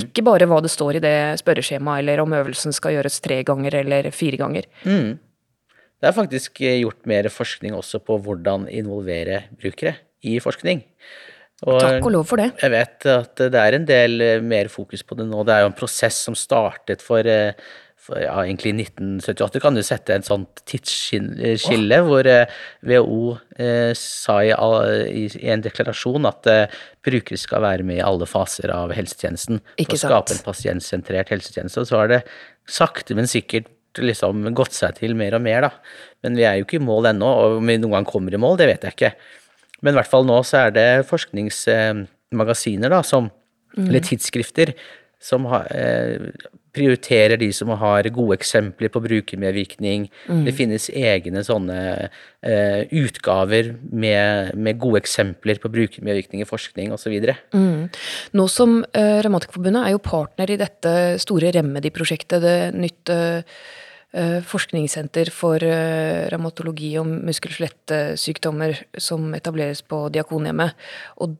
Ikke 0.00 0.24
bare 0.26 0.48
hva 0.50 0.62
det 0.64 0.72
står 0.72 0.98
i 0.98 1.04
det 1.04 1.18
spørreskjemaet, 1.42 2.02
eller 2.02 2.24
om 2.24 2.34
øvelsen 2.40 2.74
skal 2.76 2.96
gjøres 2.96 3.20
tre 3.24 3.42
ganger 3.46 3.80
eller 3.84 4.10
fire 4.14 4.40
ganger. 4.40 4.68
Det 4.84 6.10
er 6.10 6.16
faktisk 6.16 6.60
eh, 6.60 6.80
gjort 6.82 7.06
mer 7.08 7.30
forskning 7.32 7.76
også 7.76 8.02
på 8.04 8.18
hvordan 8.20 8.66
involvere 8.68 9.46
brukere 9.56 9.94
i 10.24 10.36
forskning. 10.42 10.82
Og 11.64 11.78
Takk 11.80 12.04
og 12.04 12.12
lov 12.12 12.26
for 12.28 12.42
det. 12.42 12.50
Jeg 12.60 12.72
vet 12.74 13.06
at 13.08 13.40
det 13.40 13.60
er 13.60 13.76
en 13.78 13.86
del 13.88 14.20
eh, 14.20 14.42
mer 14.44 14.68
fokus 14.72 15.04
på 15.06 15.16
det 15.16 15.24
nå. 15.30 15.44
Det 15.46 15.54
er 15.54 15.64
jo 15.64 15.70
en 15.70 15.78
prosess 15.78 16.18
som 16.26 16.36
startet 16.36 17.04
for, 17.04 17.24
eh, 17.24 17.54
for 18.04 18.20
ja, 18.20 18.34
egentlig 18.42 18.74
i 18.74 18.84
1978. 18.84 19.60
Kan 19.64 19.76
du 19.78 19.82
sette 19.86 20.16
et 20.18 20.26
sånt 20.26 20.60
tidsskille 20.68 22.00
hvor 22.04 22.28
eh, 22.28 22.50
WHO 22.84 23.20
eh, 23.56 23.92
sa 23.96 24.40
i, 24.44 24.50
i, 24.52 25.28
en 25.52 25.62
deklarasjon 25.64 26.28
at 26.28 26.50
eh, 26.52 26.80
brukere 27.04 27.40
skal 27.40 27.64
være 27.64 27.86
med 27.86 28.00
i 28.00 28.04
alle 28.04 28.28
faser 28.28 28.72
av 28.74 28.92
helsetjenesten 28.96 29.62
Ikke 29.78 29.94
for 29.94 29.96
å 29.96 30.02
skape 30.02 30.36
en 30.36 30.42
pasientsentrert 30.44 31.32
helsetjeneste. 31.32 31.84
Og 31.84 31.88
så 31.88 32.02
har 32.02 32.12
det 32.12 32.20
sakte, 32.68 33.16
men 33.16 33.30
sikkert 33.30 33.70
liksom 34.00 34.42
gått 34.58 34.74
seg 34.76 34.98
til 34.98 35.14
mer 35.16 35.36
og 35.38 35.44
mer, 35.44 35.68
da. 35.68 35.70
Men 36.24 36.36
vi 36.36 36.44
er 36.48 36.58
jo 36.58 36.66
ikke 36.66 36.80
i 36.80 36.84
mål 36.84 37.12
ennå, 37.12 37.30
og 37.30 37.60
om 37.60 37.70
vi 37.70 37.78
noen 37.78 37.98
gang 37.98 38.08
kommer 38.08 38.34
i 38.34 38.40
mål, 38.42 38.58
det 38.60 38.68
vet 38.72 38.84
jeg 38.84 38.96
ikke. 38.96 39.12
Men 39.84 39.94
i 39.94 40.00
hvert 40.00 40.10
fall 40.10 40.26
nå 40.28 40.40
så 40.44 40.66
er 40.66 40.74
det 40.74 40.88
forskningsmagasiner, 41.08 42.92
da, 42.92 43.00
som 43.06 43.32
Eller 43.74 44.04
tidsskrifter 44.06 44.70
som 45.18 45.48
har, 45.50 45.66
eh, 45.74 46.28
prioriterer 46.74 47.38
de 47.40 47.50
som 47.54 47.70
har 47.80 48.08
gode 48.14 48.38
eksempler 48.38 48.90
på 48.92 49.02
brukermedvirkning. 49.04 50.08
Mm. 50.28 50.42
Det 50.46 50.54
finnes 50.56 50.88
egne 50.90 51.44
sånne 51.46 51.78
uh, 52.08 52.80
utgaver 52.90 53.74
med, 53.90 54.54
med, 54.56 54.80
gode 54.82 55.02
eksempler 55.04 55.60
på 55.62 55.70
brukermedvirkning 55.74 56.42
i 56.44 56.48
forskning 56.48 56.94
osv. 56.96 57.14
Mm. 57.54 57.86
Nå 58.34 58.48
som 58.52 58.80
uh, 58.82 59.16
Revmatikerforbundet 59.24 59.86
er 59.86 59.94
jo 59.94 60.04
partner 60.04 60.54
i 60.54 60.60
dette 60.60 60.94
store 61.22 61.54
Remedy-prosjektet, 61.54 62.42
det 62.44 62.58
nytt 62.74 63.14
uh, 63.14 63.40
forskningssenter 64.46 65.30
for 65.34 65.62
uh, 65.62 66.26
revmatologi 66.30 66.92
og 67.00 67.08
muskel- 67.30 67.54
og 67.54 67.58
skjelettsykdommer 67.58 68.76
som 69.02 69.32
etableres 69.38 69.82
på 69.86 70.06
Diakonhjemmet. 70.14 70.76
Og 71.22 71.38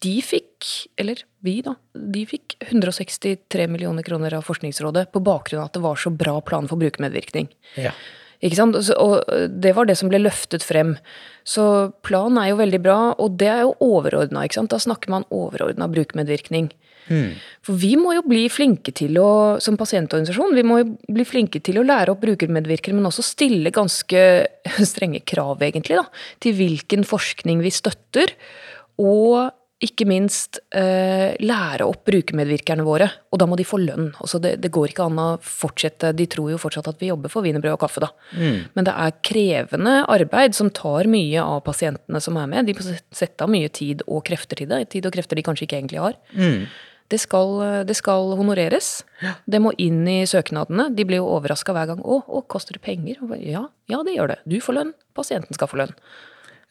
de 0.00 0.14
fikk, 0.24 0.66
eller 0.96 1.20
vi 1.44 1.58
da, 1.64 1.74
de 1.92 2.22
fikk 2.28 2.56
163 2.64 3.66
millioner 3.68 4.06
kroner 4.06 4.38
av 4.38 4.46
Forskningsrådet 4.46 5.10
på 5.12 5.20
bakgrunn 5.24 5.60
av 5.62 5.68
at 5.68 5.76
det 5.76 5.84
var 5.84 6.00
så 6.00 6.12
bra 6.12 6.38
plan 6.44 6.68
for 6.70 6.80
brukermedvirkning. 6.80 7.50
Ja. 7.80 7.92
Ikke 8.44 8.58
sant? 8.58 8.76
Og 8.76 9.20
det 9.48 9.72
var 9.76 9.88
det 9.88 9.96
som 10.00 10.10
ble 10.12 10.20
løftet 10.20 10.64
frem. 10.64 10.94
Så 11.46 11.92
planen 12.04 12.40
er 12.40 12.50
jo 12.50 12.60
veldig 12.60 12.80
bra, 12.84 12.98
og 13.20 13.36
det 13.40 13.48
er 13.52 13.62
jo 13.64 13.76
overordna. 13.84 14.44
Da 14.48 14.80
snakker 14.82 15.12
man 15.12 15.28
overordna 15.32 15.88
brukermedvirkning. 15.92 16.70
Mm. 17.06 17.36
For 17.64 17.78
vi 17.78 17.92
må 18.00 18.16
jo 18.16 18.24
bli 18.26 18.46
flinke 18.50 18.92
til 18.96 19.18
å, 19.22 19.30
som 19.62 19.78
pasientorganisasjon, 19.78 20.56
vi 20.56 20.64
må 20.66 20.80
jo 20.80 20.88
bli 21.14 21.26
flinke 21.28 21.60
til 21.64 21.78
å 21.78 21.84
lære 21.86 22.12
opp 22.12 22.24
brukermedvirkere, 22.24 22.96
men 22.96 23.06
også 23.08 23.24
stille 23.24 23.70
ganske 23.74 24.24
strenge 24.90 25.22
krav, 25.28 25.62
egentlig, 25.62 26.00
da, 26.00 26.06
til 26.42 26.56
hvilken 26.58 27.06
forskning 27.06 27.62
vi 27.64 27.72
støtter. 27.74 28.34
Og 28.98 29.46
ikke 29.84 30.06
minst 30.08 30.56
eh, 30.72 31.34
lære 31.42 31.84
opp 31.84 32.06
brukermedvirkerne 32.08 32.84
våre. 32.86 33.10
Og 33.28 33.40
da 33.40 33.48
må 33.48 33.58
de 33.60 33.66
få 33.68 33.76
lønn. 33.82 34.08
Altså 34.22 34.40
det, 34.40 34.54
det, 34.64 34.70
går 34.72 34.92
ikke 34.92 35.08
an 35.10 35.20
å 35.20 35.26
fortsette 35.44 36.14
De 36.16 36.24
tror 36.32 36.54
jo 36.54 36.60
fortsatt 36.60 36.88
at 36.88 37.02
vi 37.02 37.10
jobber 37.10 37.32
for 37.32 37.44
wienerbrød 37.44 37.74
og 37.74 37.82
kaffe, 37.84 38.00
da. 38.06 38.08
Mm. 38.32 38.62
Men 38.72 38.88
det 38.88 38.94
er 38.96 39.16
krevende 39.28 39.94
arbeid 40.12 40.56
som 40.56 40.72
tar 40.72 41.10
mye 41.12 41.44
av 41.44 41.60
pasientene 41.66 42.22
som 42.24 42.38
er 42.40 42.48
med. 42.52 42.70
De 42.70 42.76
må 42.76 42.84
sette 42.86 43.44
av 43.44 43.52
mye 43.52 43.68
tid 43.68 44.04
og 44.06 44.24
krefter 44.28 44.62
til 44.62 44.70
det. 44.72 44.86
Tid 44.94 45.08
og 45.08 45.16
krefter 45.16 45.36
de 45.36 45.44
kanskje 45.44 45.68
ikke 45.68 45.80
egentlig 45.82 46.00
har. 46.00 46.16
Mm. 46.32 46.64
Det, 47.12 47.20
skal, 47.20 47.52
det 47.86 47.98
skal, 48.00 48.32
honoreres. 48.38 48.94
Ja. 49.20 49.34
Det 49.44 49.60
må 49.62 49.74
inn 49.82 50.06
i 50.08 50.22
søknadene. 50.26 50.88
De 50.96 51.04
blir 51.04 51.20
jo 51.20 51.28
overraska 51.36 51.76
hver 51.76 51.92
gang. 51.92 52.00
Å, 52.00 52.22
å, 52.24 52.42
koster 52.48 52.78
det 52.78 52.82
penger? 52.86 53.20
Ja, 53.44 53.66
ja, 53.92 54.00
det 54.08 54.16
gjør 54.16 54.32
det. 54.32 54.40
Du 54.48 54.56
får 54.64 54.80
lønn. 54.80 54.96
Pasienten 55.16 55.58
skal 55.58 55.68
få 55.68 55.84
lønn. 55.84 55.94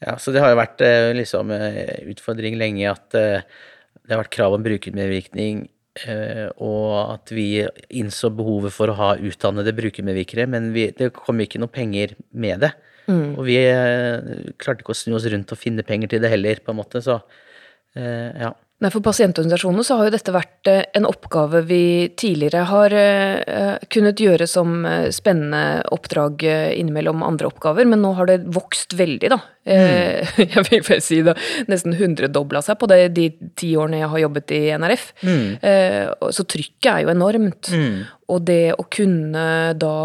Ja, 0.03 0.17
så 0.19 0.33
det 0.35 0.41
har 0.43 0.51
jo 0.51 0.59
vært 0.59 0.81
eh, 0.83 1.13
liksom 1.15 1.53
eh, 1.55 2.03
utfordring 2.11 2.57
lenge 2.59 2.89
at 2.91 3.15
eh, 3.17 3.45
det 4.03 4.11
har 4.11 4.21
vært 4.25 4.35
krav 4.35 4.57
om 4.57 4.65
brukermedvirkning, 4.65 5.65
og 6.59 6.89
at 6.99 7.31
vi 7.31 7.63
innså 7.95 8.27
behovet 8.35 8.73
for 8.75 8.91
å 8.91 8.97
ha 8.99 9.07
utdannede 9.15 9.71
brukermedvirkere, 9.77 10.43
men 10.51 10.67
vi, 10.75 10.89
det 10.91 11.07
kom 11.15 11.39
ikke 11.39 11.61
noe 11.63 11.71
penger 11.71 12.11
med 12.35 12.65
det. 12.65 12.73
Mm. 13.07 13.37
Og 13.39 13.47
vi 13.47 13.55
klarte 14.59 14.83
ikke 14.83 14.91
å 14.91 14.99
snu 14.99 15.15
oss 15.15 15.25
rundt 15.31 15.55
og 15.55 15.61
finne 15.61 15.85
penger 15.87 16.11
til 16.11 16.21
det 16.21 16.33
heller, 16.35 16.59
på 16.59 16.75
en 16.75 16.81
måte, 16.81 16.99
så 17.01 17.15
ja. 17.95 18.51
Nei, 18.85 18.91
For 18.93 19.01
pasientorganisasjonene 19.01 19.83
så 19.85 19.95
har 19.97 20.05
jo 20.05 20.13
dette 20.13 20.33
vært 20.35 20.69
eh, 20.69 20.83
en 20.93 21.07
oppgave 21.09 21.63
vi 21.65 22.11
tidligere 22.13 22.67
har 22.69 22.93
eh, 22.93 23.79
kunnet 23.89 24.21
gjøre 24.21 24.45
som 24.49 24.83
eh, 24.85 25.07
spennende 25.15 25.81
oppdrag 25.95 26.45
innimellom 26.45 27.23
andre 27.25 27.49
oppgaver, 27.49 27.87
men 27.89 28.03
nå 28.03 28.11
har 28.19 28.29
det 28.29 28.43
vokst 28.53 28.93
veldig, 28.99 29.31
da. 29.33 29.39
Mm. 29.65 30.43
Jeg 30.53 30.65
vil 30.67 30.83
vel 30.85 31.01
si 31.01 31.23
det 31.25 31.33
nesten 31.71 31.97
hundredobla 31.97 32.61
seg 32.61 32.77
på 32.77 32.89
det, 32.91 32.99
de 33.17 33.31
ti 33.57 33.71
årene 33.73 34.03
jeg 34.03 34.11
har 34.11 34.21
jobbet 34.21 34.53
i 34.53 34.59
NRF. 34.77 35.07
Mm. 35.25 35.47
Så 36.37 36.45
trykket 36.45 36.89
er 36.91 36.99
jo 37.01 37.09
enormt. 37.15 37.71
Mm. 37.73 38.03
Og 38.29 38.45
det 38.45 38.75
å 38.77 38.85
kunne 38.85 39.47
da 39.81 39.95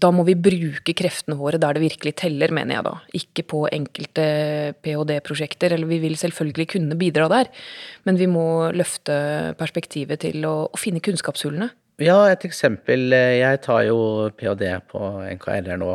da 0.00 0.10
må 0.14 0.24
vi 0.26 0.34
bruke 0.38 0.94
kreftene 0.96 1.36
våre 1.38 1.60
der 1.60 1.76
det 1.76 1.84
virkelig 1.84 2.14
teller, 2.20 2.52
mener 2.54 2.78
jeg 2.78 2.86
da. 2.86 2.94
Ikke 3.20 3.44
på 3.54 3.62
enkelte 3.70 4.26
ph.d.-prosjekter, 4.84 5.76
eller 5.76 5.90
vi 5.90 6.00
vil 6.02 6.18
selvfølgelig 6.20 6.68
kunne 6.74 6.98
bidra 6.98 7.28
der. 7.32 7.50
Men 8.08 8.18
vi 8.20 8.28
må 8.30 8.46
løfte 8.74 9.16
perspektivet 9.60 10.24
til 10.26 10.44
å, 10.48 10.56
å 10.66 10.80
finne 10.80 11.02
kunnskapshullene. 11.04 11.70
Ja, 12.02 12.24
et 12.26 12.42
eksempel. 12.46 13.12
Jeg 13.14 13.60
tar 13.62 13.84
jo 13.86 13.98
ph.d. 14.34 14.70
på 14.90 15.10
NKRR 15.36 15.78
nå 15.78 15.92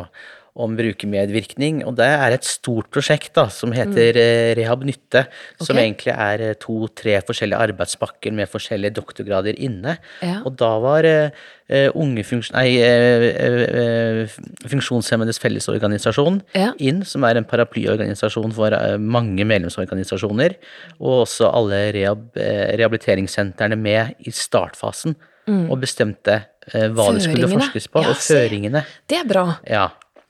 om 0.60 0.74
brukermedvirkning. 0.78 1.82
Og 1.88 1.96
det 1.98 2.08
er 2.08 2.34
et 2.36 2.46
stort 2.46 2.90
prosjekt 2.92 3.32
da, 3.36 3.46
som 3.52 3.72
heter 3.74 4.16
mm. 4.16 4.52
Rehab 4.58 4.84
Nytte. 4.86 5.24
Okay. 5.26 5.66
Som 5.66 5.80
egentlig 5.80 6.14
er 6.14 6.44
eh, 6.44 6.58
to-tre 6.60 7.16
forskjellige 7.26 7.62
arbeidspakker 7.68 8.34
med 8.36 8.50
forskjellige 8.50 8.96
doktorgrader 8.98 9.58
inne. 9.60 9.96
Ja. 10.24 10.40
Og 10.48 10.56
da 10.60 10.70
var 10.82 11.06
uh, 11.06 11.88
unge 11.98 12.24
funksjon, 12.26 12.56
nei, 12.56 14.28
Funksjonshemmedes 14.70 15.40
Fellesorganisasjon 15.42 16.40
ja. 16.58 16.72
inn, 16.82 17.04
som 17.06 17.24
er 17.28 17.38
en 17.38 17.48
paraplyorganisasjon 17.48 18.54
for 18.56 18.74
mange 19.00 19.46
medlemsorganisasjoner. 19.48 20.56
Og 20.98 21.24
også 21.24 21.50
alle 21.50 21.82
rehab, 21.96 22.28
rehabiliteringssentrene 22.36 23.78
med 23.80 24.16
i 24.26 24.34
startfasen. 24.34 25.16
Mm. 25.50 25.66
Og 25.72 25.80
bestemte 25.82 26.42
hva 26.70 27.08
det 27.14 27.24
skulle 27.24 27.48
forskes 27.50 27.88
på, 27.90 28.02
ja, 28.04 28.12
og 28.12 28.20
føringene. 28.22 28.84
Det 29.08 29.22
er 29.22 29.26
bra. 29.28 29.46
Ja. 29.66 29.88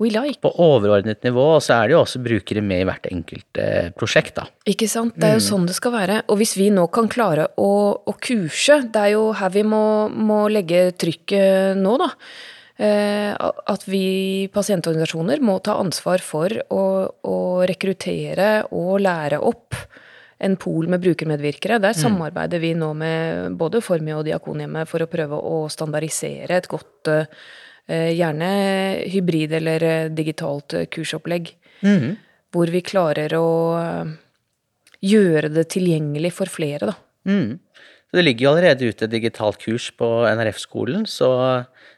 Like. 0.08 0.40
På 0.40 0.52
overordnet 0.64 1.24
nivå 1.26 1.46
så 1.60 1.76
er 1.76 1.90
det 1.90 1.96
jo 1.96 2.02
også 2.04 2.22
brukere 2.24 2.62
med 2.64 2.84
i 2.84 2.86
hvert 2.88 3.08
enkelt 3.10 3.60
eh, 3.60 3.90
prosjekt, 3.92 4.38
da. 4.38 4.46
Ikke 4.70 4.88
sant. 4.88 5.12
Det 5.20 5.28
er 5.28 5.36
jo 5.36 5.42
mm. 5.42 5.48
sånn 5.50 5.66
det 5.68 5.76
skal 5.76 5.92
være. 5.92 6.22
Og 6.32 6.40
hvis 6.40 6.54
vi 6.56 6.70
nå 6.72 6.86
kan 6.94 7.10
klare 7.12 7.50
å, 7.60 7.72
å 8.00 8.14
kurse, 8.16 8.80
det 8.88 9.02
er 9.02 9.12
jo 9.18 9.26
her 9.36 9.52
vi 9.52 9.66
må, 9.68 9.84
må 10.08 10.46
legge 10.48 10.88
trykket 10.96 11.76
nå, 11.80 11.98
da. 12.00 12.10
Eh, 12.80 13.34
at 13.36 13.82
vi 13.84 14.48
pasientorganisasjoner 14.54 15.42
må 15.44 15.58
ta 15.60 15.76
ansvar 15.82 16.22
for 16.24 16.54
å, 16.72 16.84
å 17.28 17.38
rekruttere 17.68 18.52
og 18.72 19.02
lære 19.04 19.42
opp 19.44 19.76
en 20.40 20.56
pool 20.56 20.88
med 20.88 21.02
brukermedvirkere. 21.04 21.76
Der 21.82 21.92
mm. 21.92 22.00
samarbeider 22.00 22.62
vi 22.62 22.72
nå 22.78 22.94
med 22.96 23.58
både 23.60 23.82
Formie 23.84 24.16
og 24.16 24.24
Diakonhjemmet 24.24 24.88
for 24.88 25.04
å 25.04 25.10
prøve 25.12 25.36
å 25.36 25.66
standardisere 25.68 26.56
et 26.56 26.70
godt 26.70 27.10
uh, 27.12 27.42
gjerne 27.90 28.50
hybrid 29.10 29.54
eller 29.60 29.86
eh, 29.86 30.10
digitalt 30.14 30.76
eh, 30.78 30.86
kursopplegg. 30.92 31.54
Mm. 31.82 32.14
Hvor 32.50 32.70
vi 32.70 32.82
klarer 32.84 33.32
å 33.38 33.48
gjøre 35.00 35.48
det 35.54 35.68
tilgjengelig 35.72 36.32
for 36.36 36.50
flere, 36.50 36.90
da. 36.90 36.96
Mm. 37.30 37.60
Det 38.10 38.24
ligger 38.24 38.42
jo 38.42 38.50
allerede 38.50 38.88
ute 38.90 39.06
digitalt 39.06 39.60
kurs 39.62 39.86
på 39.94 40.06
NRF-skolen, 40.26 41.04
så 41.06 41.28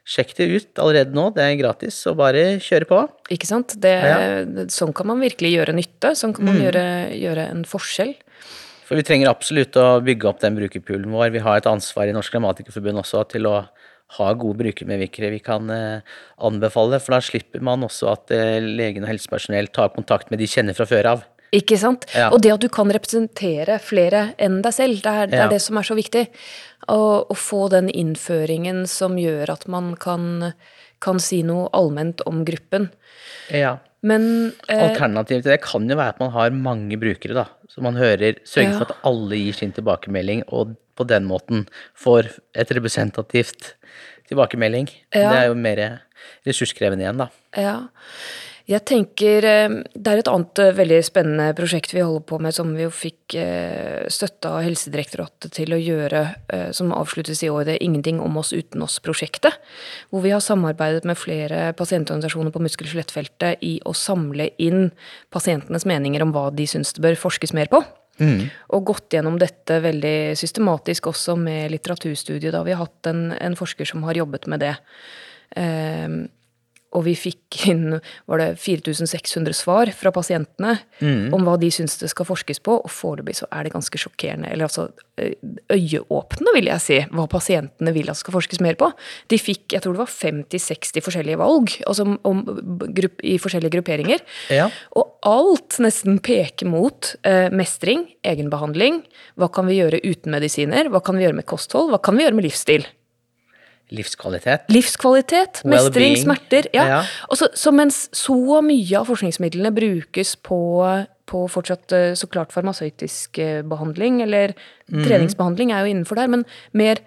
sjekk 0.04 0.34
det 0.36 0.48
ut 0.50 0.82
allerede 0.82 1.16
nå. 1.16 1.30
Det 1.32 1.44
er 1.44 1.56
gratis, 1.56 1.96
så 2.04 2.12
bare 2.18 2.58
kjøre 2.60 2.88
på. 2.90 2.98
Ikke 3.32 3.48
sant. 3.48 3.78
Det, 3.80 3.94
ja. 3.96 4.66
Sånn 4.72 4.92
kan 4.96 5.08
man 5.08 5.24
virkelig 5.24 5.54
gjøre 5.54 5.76
nytte. 5.78 6.12
Sånn 6.18 6.36
kan 6.36 6.50
man 6.50 6.58
mm. 6.58 6.64
gjøre, 6.66 6.84
gjøre, 7.16 7.46
en 7.54 7.64
forskjell. 7.68 8.12
For 8.84 9.00
vi 9.00 9.06
trenger 9.08 9.32
absolutt 9.32 9.78
å 9.80 9.86
bygge 10.04 10.28
opp 10.28 10.42
den 10.44 10.58
brukerpoolen 10.58 11.08
vår. 11.16 11.32
Vi 11.32 11.44
har 11.46 11.62
et 11.62 11.70
ansvar 11.70 12.10
i 12.10 12.14
Norsk 12.14 12.36
Grammatikerforbund 12.36 13.00
også 13.06 13.24
til 13.32 13.48
å 13.48 13.62
ha 14.18 14.32
gode 14.38 14.60
brukermedvirkere 14.60 15.30
vi 15.32 15.42
kan 15.44 15.70
eh, 15.72 16.16
anbefale, 16.44 17.00
for 17.02 17.16
da 17.16 17.22
slipper 17.24 17.62
man 17.64 17.86
også 17.86 18.10
at 18.12 18.34
eh, 18.34 18.58
legen 18.62 19.06
og 19.06 19.12
helsepersonell 19.12 19.70
tar 19.72 19.94
kontakt 19.96 20.32
med 20.32 20.42
de 20.42 20.50
kjenner 20.50 20.76
fra 20.76 20.88
før 20.88 21.10
av. 21.14 21.24
Ikke 21.52 21.76
sant? 21.76 22.06
Ja. 22.16 22.30
Og 22.32 22.40
det 22.44 22.54
at 22.54 22.62
du 22.64 22.70
kan 22.72 22.88
representere 22.92 23.76
flere 23.84 24.30
enn 24.40 24.62
deg 24.64 24.72
selv, 24.72 25.02
det 25.04 25.12
er 25.12 25.32
det, 25.32 25.40
er 25.44 25.50
det 25.52 25.60
som 25.60 25.76
er 25.76 25.84
så 25.84 25.96
viktig. 25.98 26.24
Å 26.92 27.36
få 27.36 27.66
den 27.72 27.90
innføringen 27.92 28.86
som 28.90 29.18
gjør 29.20 29.52
at 29.52 29.66
man 29.70 29.92
kan, 30.00 30.54
kan 31.04 31.20
si 31.20 31.42
noe 31.46 31.68
allment 31.76 32.24
om 32.28 32.40
gruppen. 32.48 32.88
Ja. 33.52 33.76
Men 34.02 34.24
eh, 34.66 34.80
Alternativet 34.80 35.44
til 35.44 35.52
det 35.52 35.60
kan 35.62 35.84
jo 35.86 35.98
være 35.98 36.16
at 36.16 36.22
man 36.24 36.32
har 36.34 36.56
mange 36.56 36.96
brukere, 36.98 37.36
da. 37.36 37.46
Så 37.70 37.84
man 37.84 38.00
hører, 38.00 38.40
sørger 38.48 38.72
ja. 38.72 38.78
for 38.80 38.88
at 38.88 39.04
alle 39.08 39.38
gir 39.38 39.56
sin 39.56 39.76
tilbakemelding, 39.76 40.42
og 40.50 40.74
på 40.98 41.06
den 41.08 41.28
måten 41.28 41.66
får 41.98 42.32
et 42.58 42.72
representativt 42.74 43.74
tilbakemelding. 44.32 44.90
Ja. 45.12 45.28
Det 45.28 45.36
er 45.42 45.50
jo 45.50 45.58
mer 45.58 45.84
ressurskrevende 46.48 47.06
igjen, 47.06 47.22
da. 47.22 47.30
Ja. 47.58 47.76
Jeg 48.70 48.84
tenker 48.86 49.42
eh, 49.46 49.72
Det 49.94 50.08
er 50.10 50.20
et 50.20 50.28
annet 50.30 50.60
eh, 50.62 50.74
veldig 50.76 50.98
spennende 51.04 51.48
prosjekt 51.58 51.94
vi 51.94 52.02
holder 52.02 52.22
på 52.28 52.38
med, 52.42 52.54
som 52.54 52.70
vi 52.76 52.84
jo 52.84 52.92
fikk 52.94 53.34
eh, 53.38 54.04
støtte 54.12 54.52
av 54.52 54.62
Helsedirektoratet 54.66 55.50
til 55.56 55.74
å 55.74 55.80
gjøre, 55.80 56.22
som 56.76 56.92
avsluttes 56.94 57.42
i 57.42 57.50
år. 57.50 57.64
Det 57.66 57.76
er 57.76 57.86
Ingenting 57.86 58.20
om 58.22 58.36
oss 58.38 58.52
uten 58.54 58.84
oss-prosjektet. 58.84 59.58
Hvor 60.12 60.22
vi 60.24 60.32
har 60.34 60.42
samarbeidet 60.44 61.06
med 61.08 61.18
flere 61.18 61.72
pasientorganisasjoner 61.78 62.54
på 62.54 62.62
muskel- 62.62 62.86
og 62.86 62.92
skjelettfeltet 62.92 63.64
i 63.66 63.74
å 63.88 63.94
samle 63.96 64.52
inn 64.62 64.92
pasientenes 65.34 65.86
meninger 65.88 66.22
om 66.24 66.34
hva 66.34 66.48
de 66.54 66.68
syns 66.70 66.94
det 66.94 67.04
bør 67.04 67.18
forskes 67.26 67.54
mer 67.56 67.70
på. 67.72 67.82
Mm. 68.22 68.46
Og 68.76 68.86
gått 68.92 69.16
gjennom 69.16 69.38
dette 69.40 69.80
veldig 69.82 70.38
systematisk 70.38 71.10
også 71.10 71.36
med 71.40 71.72
litteraturstudiet. 71.74 72.52
Da 72.54 72.62
vi 72.66 72.74
har 72.74 72.84
hatt 72.84 73.10
en, 73.10 73.26
en 73.34 73.58
forsker 73.58 73.88
som 73.88 74.06
har 74.06 74.20
jobbet 74.22 74.48
med 74.52 74.62
det. 74.62 74.76
Eh, 75.58 76.08
og 76.92 77.04
vi 77.06 77.14
fikk 77.16 77.62
inn 77.72 77.98
var 78.28 78.42
det 78.42 78.48
4600 78.60 79.56
svar 79.56 79.90
fra 79.96 80.12
pasientene 80.14 80.78
Mm. 81.02 81.32
om 81.34 81.42
hva 81.46 81.56
de 81.58 81.70
syns 81.74 81.96
det 81.98 82.10
skal 82.12 82.26
forskes 82.28 82.60
på, 82.62 82.76
og 82.84 82.90
foreløpig 82.92 83.34
så 83.40 83.46
er 83.50 83.64
det 83.64 83.72
ganske 83.72 83.98
sjokkerende, 83.98 84.50
eller 84.52 84.68
altså 84.68 84.88
øyeåpne, 85.18 85.58
øyeåpnende, 85.72 86.52
vil 86.54 86.68
jeg 86.70 86.80
si, 86.84 86.98
hva 87.12 87.26
pasientene 87.30 87.92
vil 87.94 88.10
at 88.12 88.16
skal 88.20 88.34
forskes 88.36 88.60
mer 88.64 88.76
på. 88.78 88.90
De 89.32 89.38
fikk, 89.40 89.72
jeg 89.74 89.82
tror 89.84 89.96
det 89.96 90.02
var 90.04 90.12
50-60 90.12 91.04
forskjellige 91.04 91.40
valg, 91.40 91.74
altså 91.88 92.06
om, 92.06 92.14
om 92.28 92.42
grupp, 92.94 93.20
i 93.24 93.36
forskjellige 93.42 93.74
grupperinger. 93.76 94.22
Ja. 94.52 94.68
Og 94.98 95.16
alt 95.28 95.78
nesten 95.82 96.20
peker 96.24 96.70
mot 96.70 97.14
eh, 97.26 97.48
mestring, 97.54 98.06
egenbehandling. 98.26 99.02
Hva 99.40 99.50
kan 99.52 99.68
vi 99.68 99.80
gjøre 99.80 100.02
uten 100.04 100.32
medisiner? 100.34 100.90
Hva 100.92 101.02
kan 101.04 101.18
vi 101.18 101.26
gjøre 101.26 101.40
med 101.40 101.48
kosthold? 101.50 101.92
Hva 101.92 102.00
kan 102.02 102.18
vi 102.18 102.26
gjøre 102.26 102.38
med 102.38 102.46
livsstil? 102.48 102.86
Livskvalitet. 103.92 104.68
Livskvalitet, 104.72 105.62
mestring, 105.68 106.16
smerter. 106.16 106.68
Ja. 106.72 106.84
Ja. 106.88 107.00
Og 107.28 107.38
så, 107.40 107.50
så 107.58 107.72
mens 107.76 108.06
så 108.16 108.60
mye 108.64 109.00
av 109.00 109.08
forskningsmidlene 109.10 109.72
brukes 109.76 110.34
på, 110.40 110.60
på 111.28 111.42
fortsatt 111.52 111.96
eh, 111.96 112.12
så 112.16 112.28
klart 112.32 112.54
farmasøytisk 112.54 113.40
eh, 113.42 113.58
behandling, 113.68 114.22
eller 114.24 114.54
mm. 114.88 115.02
treningsbehandling 115.04 115.74
er 115.74 115.84
jo 115.84 115.92
innenfor 115.92 116.20
der, 116.20 116.30
men 116.32 116.46
mer 116.78 117.02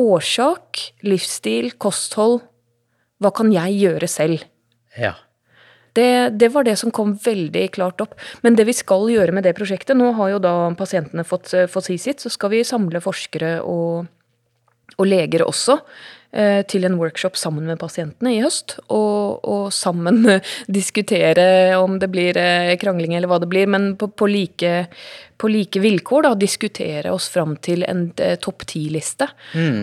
årsak, 0.00 0.80
livsstil, 1.04 1.74
kosthold. 1.82 2.40
Hva 3.20 3.32
kan 3.36 3.50
jeg 3.52 3.76
gjøre 3.82 4.08
selv? 4.08 4.46
Ja. 4.96 5.18
Det, 5.92 6.38
det 6.40 6.48
var 6.54 6.64
det 6.64 6.76
som 6.80 6.92
kom 6.94 7.12
veldig 7.20 7.66
klart 7.74 8.00
opp. 8.00 8.14
Men 8.46 8.56
det 8.56 8.64
vi 8.68 8.76
skal 8.78 9.10
gjøre 9.10 9.34
med 9.34 9.44
det 9.44 9.56
prosjektet 9.58 9.98
Nå 9.98 10.12
har 10.16 10.36
jo 10.36 10.38
da 10.40 10.54
pasientene 10.78 11.26
fått, 11.26 11.52
eh, 11.52 11.68
fått 11.68 11.90
si 11.90 11.98
sitt, 12.00 12.24
så 12.24 12.32
skal 12.32 12.54
vi 12.54 12.62
samle 12.64 13.02
forskere 13.04 13.58
og, 13.60 14.08
og 14.96 15.10
leger 15.10 15.44
også 15.44 15.76
til 16.30 16.84
en 16.86 16.94
workshop 16.94 17.34
sammen 17.36 17.66
med 17.66 17.80
pasientene 17.80 18.36
i 18.36 18.42
høst. 18.44 18.76
Og, 18.88 19.40
og 19.42 19.70
sammen 19.74 20.22
eh, 20.28 20.52
diskutere 20.78 21.76
om 21.80 21.98
det 22.02 22.10
blir 22.12 22.38
eh, 22.38 22.76
krangling 22.80 23.16
eller 23.16 23.30
hva 23.30 23.40
det 23.42 23.50
blir, 23.50 23.70
men 23.70 23.94
på, 24.00 24.10
på, 24.14 24.28
like, 24.30 24.74
på 25.40 25.50
like 25.50 25.82
vilkår 25.82 26.28
da, 26.28 26.34
diskutere 26.38 27.14
oss 27.14 27.30
fram 27.32 27.56
til 27.62 27.84
en 27.88 28.08
eh, 28.20 28.36
topp 28.42 28.66
ti-liste. 28.70 29.30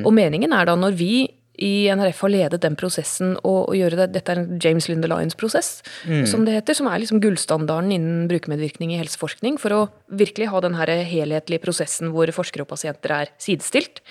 Og 0.05 0.13
meningen 0.15 0.55
er 0.55 0.69
da 0.69 0.77
når 0.79 0.97
vi 0.99 1.11
i 1.57 1.87
NRF 1.89 2.19
har 2.25 2.31
ledet 2.33 2.61
den 2.61 2.75
prosessen 2.77 3.33
og, 3.41 3.71
og 3.71 3.75
gjøre 3.77 3.97
det 4.01 4.07
Dette 4.15 4.33
er 4.33 4.41
en 4.41 4.59
James 4.61 4.87
Linde 4.89 5.09
Lyons-prosess, 5.09 5.81
som 6.29 6.45
det 6.45 6.53
heter. 6.53 6.77
Som 6.77 6.89
er 6.91 7.01
liksom 7.01 7.21
gullstandarden 7.23 7.91
innen 7.95 8.27
brukermedvirkning 8.29 8.93
i 8.93 8.99
helseforskning. 9.01 9.57
For 9.61 9.73
å 9.73 9.81
virkelig 10.21 10.51
ha 10.53 10.61
den 10.63 10.77
her 10.77 10.91
helhetlige 11.09 11.63
prosessen 11.65 12.13
hvor 12.13 12.29
forskere 12.35 12.67
og 12.67 12.71
pasienter 12.71 13.15
er 13.15 13.33
sidestilt. 13.41 14.03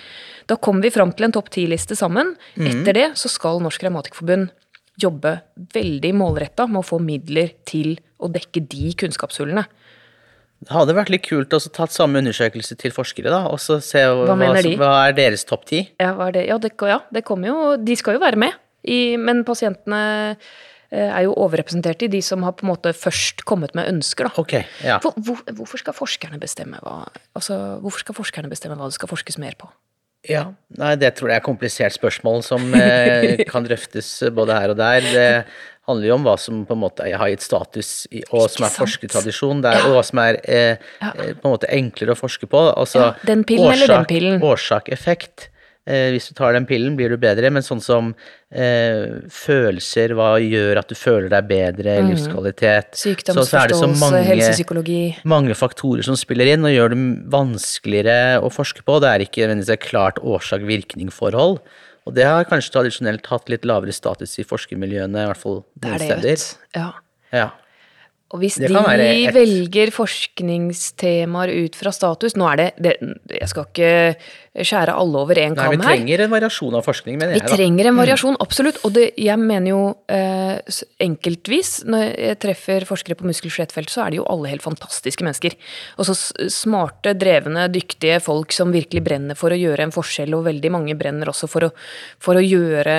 Da 0.51 0.59
kommer 0.59 0.87
vi 0.87 0.95
fram 0.95 1.15
til 1.15 1.29
en 1.29 1.37
topp 1.37 1.53
ti-liste 1.55 1.99
sammen. 1.99 2.35
Etter 2.59 2.99
det 2.99 3.09
så 3.21 3.31
skal 3.33 3.63
Norsk 3.63 3.87
Revmatikerforbund 3.87 4.51
jobbe 5.01 5.39
veldig 5.75 6.13
målretta 6.17 6.67
med 6.71 6.81
å 6.81 6.87
få 6.87 6.99
midler 7.03 7.53
til 7.69 7.99
å 8.17 8.31
dekke 8.33 8.65
de 8.65 8.95
kunnskapshullene. 8.99 9.67
Det 10.65 10.73
hadde 10.73 10.95
vært 10.97 11.11
litt 11.13 11.27
kult 11.27 11.53
å 11.53 11.61
tatt 11.61 11.93
samme 11.93 12.23
undersøkelse 12.23 12.79
til 12.81 12.95
forskere, 12.95 13.31
da, 13.33 13.43
og 13.53 13.61
så 13.63 13.77
se 13.85 14.01
hva, 14.09 14.33
hva, 14.33 14.53
hva 14.81 14.93
er 15.07 15.17
deres 15.19 15.45
topp 15.49 15.67
ti. 15.69 15.83
Ja, 16.01 16.15
det? 16.33 16.47
Ja, 16.49 16.57
det, 16.63 16.73
ja, 16.89 17.01
det 17.13 17.23
kommer 17.29 17.53
jo 17.53 17.59
De 17.77 17.97
skal 17.99 18.17
jo 18.17 18.23
være 18.25 18.41
med, 18.41 18.57
i, 18.87 19.19
men 19.21 19.45
pasientene 19.47 20.01
eh, 20.33 21.11
er 21.11 21.27
jo 21.27 21.35
overrepresentert 21.35 22.07
i 22.07 22.11
de 22.13 22.23
som 22.25 22.45
har 22.47 22.57
på 22.57 22.67
en 22.67 22.73
måte 22.73 22.95
først 22.97 23.45
kommet 23.49 23.77
med 23.77 23.91
ønsker, 23.93 24.31
da. 24.31 24.43
Okay, 24.43 24.65
ja. 24.87 24.97
For, 25.05 25.17
hvor, 25.27 25.43
hvorfor 25.59 25.83
skal 25.83 25.97
forskerne 25.97 26.41
bestemme 26.43 26.81
hva 26.85 27.03
Altså, 27.37 27.59
hvorfor 27.85 28.07
skal 28.07 28.17
forskerne 28.17 28.51
bestemme 28.53 28.79
hva 28.81 28.89
det 28.89 28.97
skal 28.97 29.13
forskes 29.13 29.39
mer 29.43 29.59
på? 29.61 29.69
Ja, 30.29 30.45
nei, 30.79 30.95
det 30.99 31.13
tror 31.19 31.31
jeg 31.31 31.39
er 31.39 31.43
et 31.43 31.47
komplisert 31.47 31.95
spørsmål 31.97 32.43
som 32.47 32.69
eh, 32.75 33.43
kan 33.53 33.67
drøftes 33.67 34.09
både 34.35 34.57
her 34.59 34.73
og 34.75 34.79
der. 34.81 35.07
Det 35.07 35.27
handler 35.87 36.09
jo 36.09 36.15
om 36.17 36.25
hva 36.27 36.35
som 36.41 36.65
på 36.67 36.75
en 36.75 36.83
måte 36.83 37.07
har 37.07 37.31
gitt 37.31 37.45
status, 37.47 37.91
i, 38.11 38.25
og 38.35 38.49
som 38.51 38.67
er 38.67 38.75
forskertradisjon, 38.75 39.61
der, 39.63 39.79
ja. 39.79 39.85
og 39.87 39.95
hva 39.99 40.03
som 40.09 40.23
er 40.25 40.41
eh, 40.43 40.83
Ja. 41.03 41.13
eh, 41.15 41.35
på 41.39 41.47
en 41.47 41.55
måte 41.55 41.71
enklere 41.71 42.17
å 42.17 42.19
forske 42.19 42.49
på. 42.51 42.65
Altså, 42.75 43.05
Ja, 43.05 43.13
den 43.29 43.45
pillen 43.47 44.43
Eh, 45.87 46.11
hvis 46.11 46.27
du 46.29 46.35
tar 46.35 46.53
den 46.53 46.67
pillen, 46.67 46.97
blir 46.99 47.09
du 47.09 47.17
bedre, 47.17 47.49
men 47.55 47.63
sånn 47.63 47.81
som 47.81 48.09
eh, 48.51 49.21
følelser, 49.31 50.15
hva 50.19 50.33
gjør 50.43 50.79
at 50.81 50.89
du 50.91 50.95
føler 50.99 51.29
deg 51.31 51.47
bedre, 51.49 52.01
livskvalitet 52.09 52.95
så- 52.99 53.45
så 53.47 53.63
er 53.63 53.69
det 53.69 53.77
så 53.77 53.87
Mm. 53.87 53.95
Sykdomsforståelse, 53.95 54.01
mange- 54.01 54.25
helsepsykologi 54.27 55.17
mange 55.25 55.55
faktorer 55.55 56.03
som 56.05 56.17
spiller 56.17 56.47
inn 56.53 56.65
og 56.65 56.73
gjør 56.75 56.89
det 56.91 57.31
vanskeligere 57.31 58.43
å 58.43 58.51
forske 58.51 58.83
på. 58.83 59.01
Det 59.01 59.09
er 59.09 59.25
ikke 59.27 59.47
nødvendigvis 59.47 59.71
et 59.71 59.81
klart 59.81 60.17
årsak-virkning-forhold. 60.23 61.61
Og 62.07 62.15
det 62.15 62.25
har 62.25 62.45
kanskje 62.45 62.71
tradisjonelt 62.73 63.27
hatt 63.27 63.49
litt 63.49 63.63
lavere 63.63 63.93
status 63.93 64.39
i 64.39 64.45
forskermiljøene, 64.45 65.23
i 65.25 65.27
hvert 65.33 65.37
fall 65.43 65.65
noen 65.83 65.95
er 65.95 65.99
steder. 65.99 66.57
Ja. 66.77 66.93
Ja. 67.33 67.51
Og 68.35 68.41
hvis 68.43 68.57
de 68.59 68.67
et- 68.67 69.35
velger 69.35 69.93
forskningstemaer 69.95 71.53
ut 71.65 71.77
fra 71.79 71.93
status 71.95 72.35
Nå 72.35 72.49
er 72.53 72.57
det, 72.57 72.73
det 72.83 72.97
Jeg 73.41 73.49
skal 73.53 73.69
ikke 73.71 74.17
skjære 74.57 74.95
alle 74.97 75.21
over 75.21 75.37
én 75.37 75.53
vi 75.53 75.57
kam 75.61 75.81
her. 75.85 75.97
trenger 75.99 76.21
en 76.25 76.31
variasjon 76.33 76.75
av 76.79 76.85
forskning, 76.87 77.19
mener 77.19 77.35
Vi 77.35 77.41
jeg. 77.41 77.51
Vi 77.51 77.57
trenger 77.59 77.87
en 77.91 77.97
variasjon, 77.99 78.37
absolutt. 78.41 78.79
Og 78.87 78.95
det, 78.95 79.11
jeg 79.21 79.37
mener 79.39 79.69
jo 79.69 79.81
eh, 80.09 80.61
enkeltvis, 81.05 81.85
når 81.85 82.05
jeg 82.17 82.39
treffer 82.41 82.87
forskere 82.89 83.19
på 83.19 83.27
muskel-skjelettfelt, 83.29 83.91
så 83.93 84.07
er 84.07 84.11
de 84.15 84.17
jo 84.17 84.25
alle 84.33 84.49
helt 84.49 84.65
fantastiske 84.65 85.27
mennesker. 85.27 85.59
Og 86.01 86.09
så 86.09 86.17
smarte, 86.49 87.13
drevne, 87.21 87.67
dyktige 87.69 88.17
folk 88.25 88.55
som 88.57 88.73
virkelig 88.73 89.05
brenner 89.05 89.37
for 89.37 89.53
å 89.53 89.61
gjøre 89.61 89.91
en 89.91 89.93
forskjell, 89.93 90.33
og 90.39 90.47
veldig 90.49 90.73
mange 90.73 90.97
brenner 90.97 91.29
også 91.29 91.51
for 91.53 91.69
å, 91.69 91.71
for 92.19 92.41
å 92.41 92.45
gjøre 92.45 92.97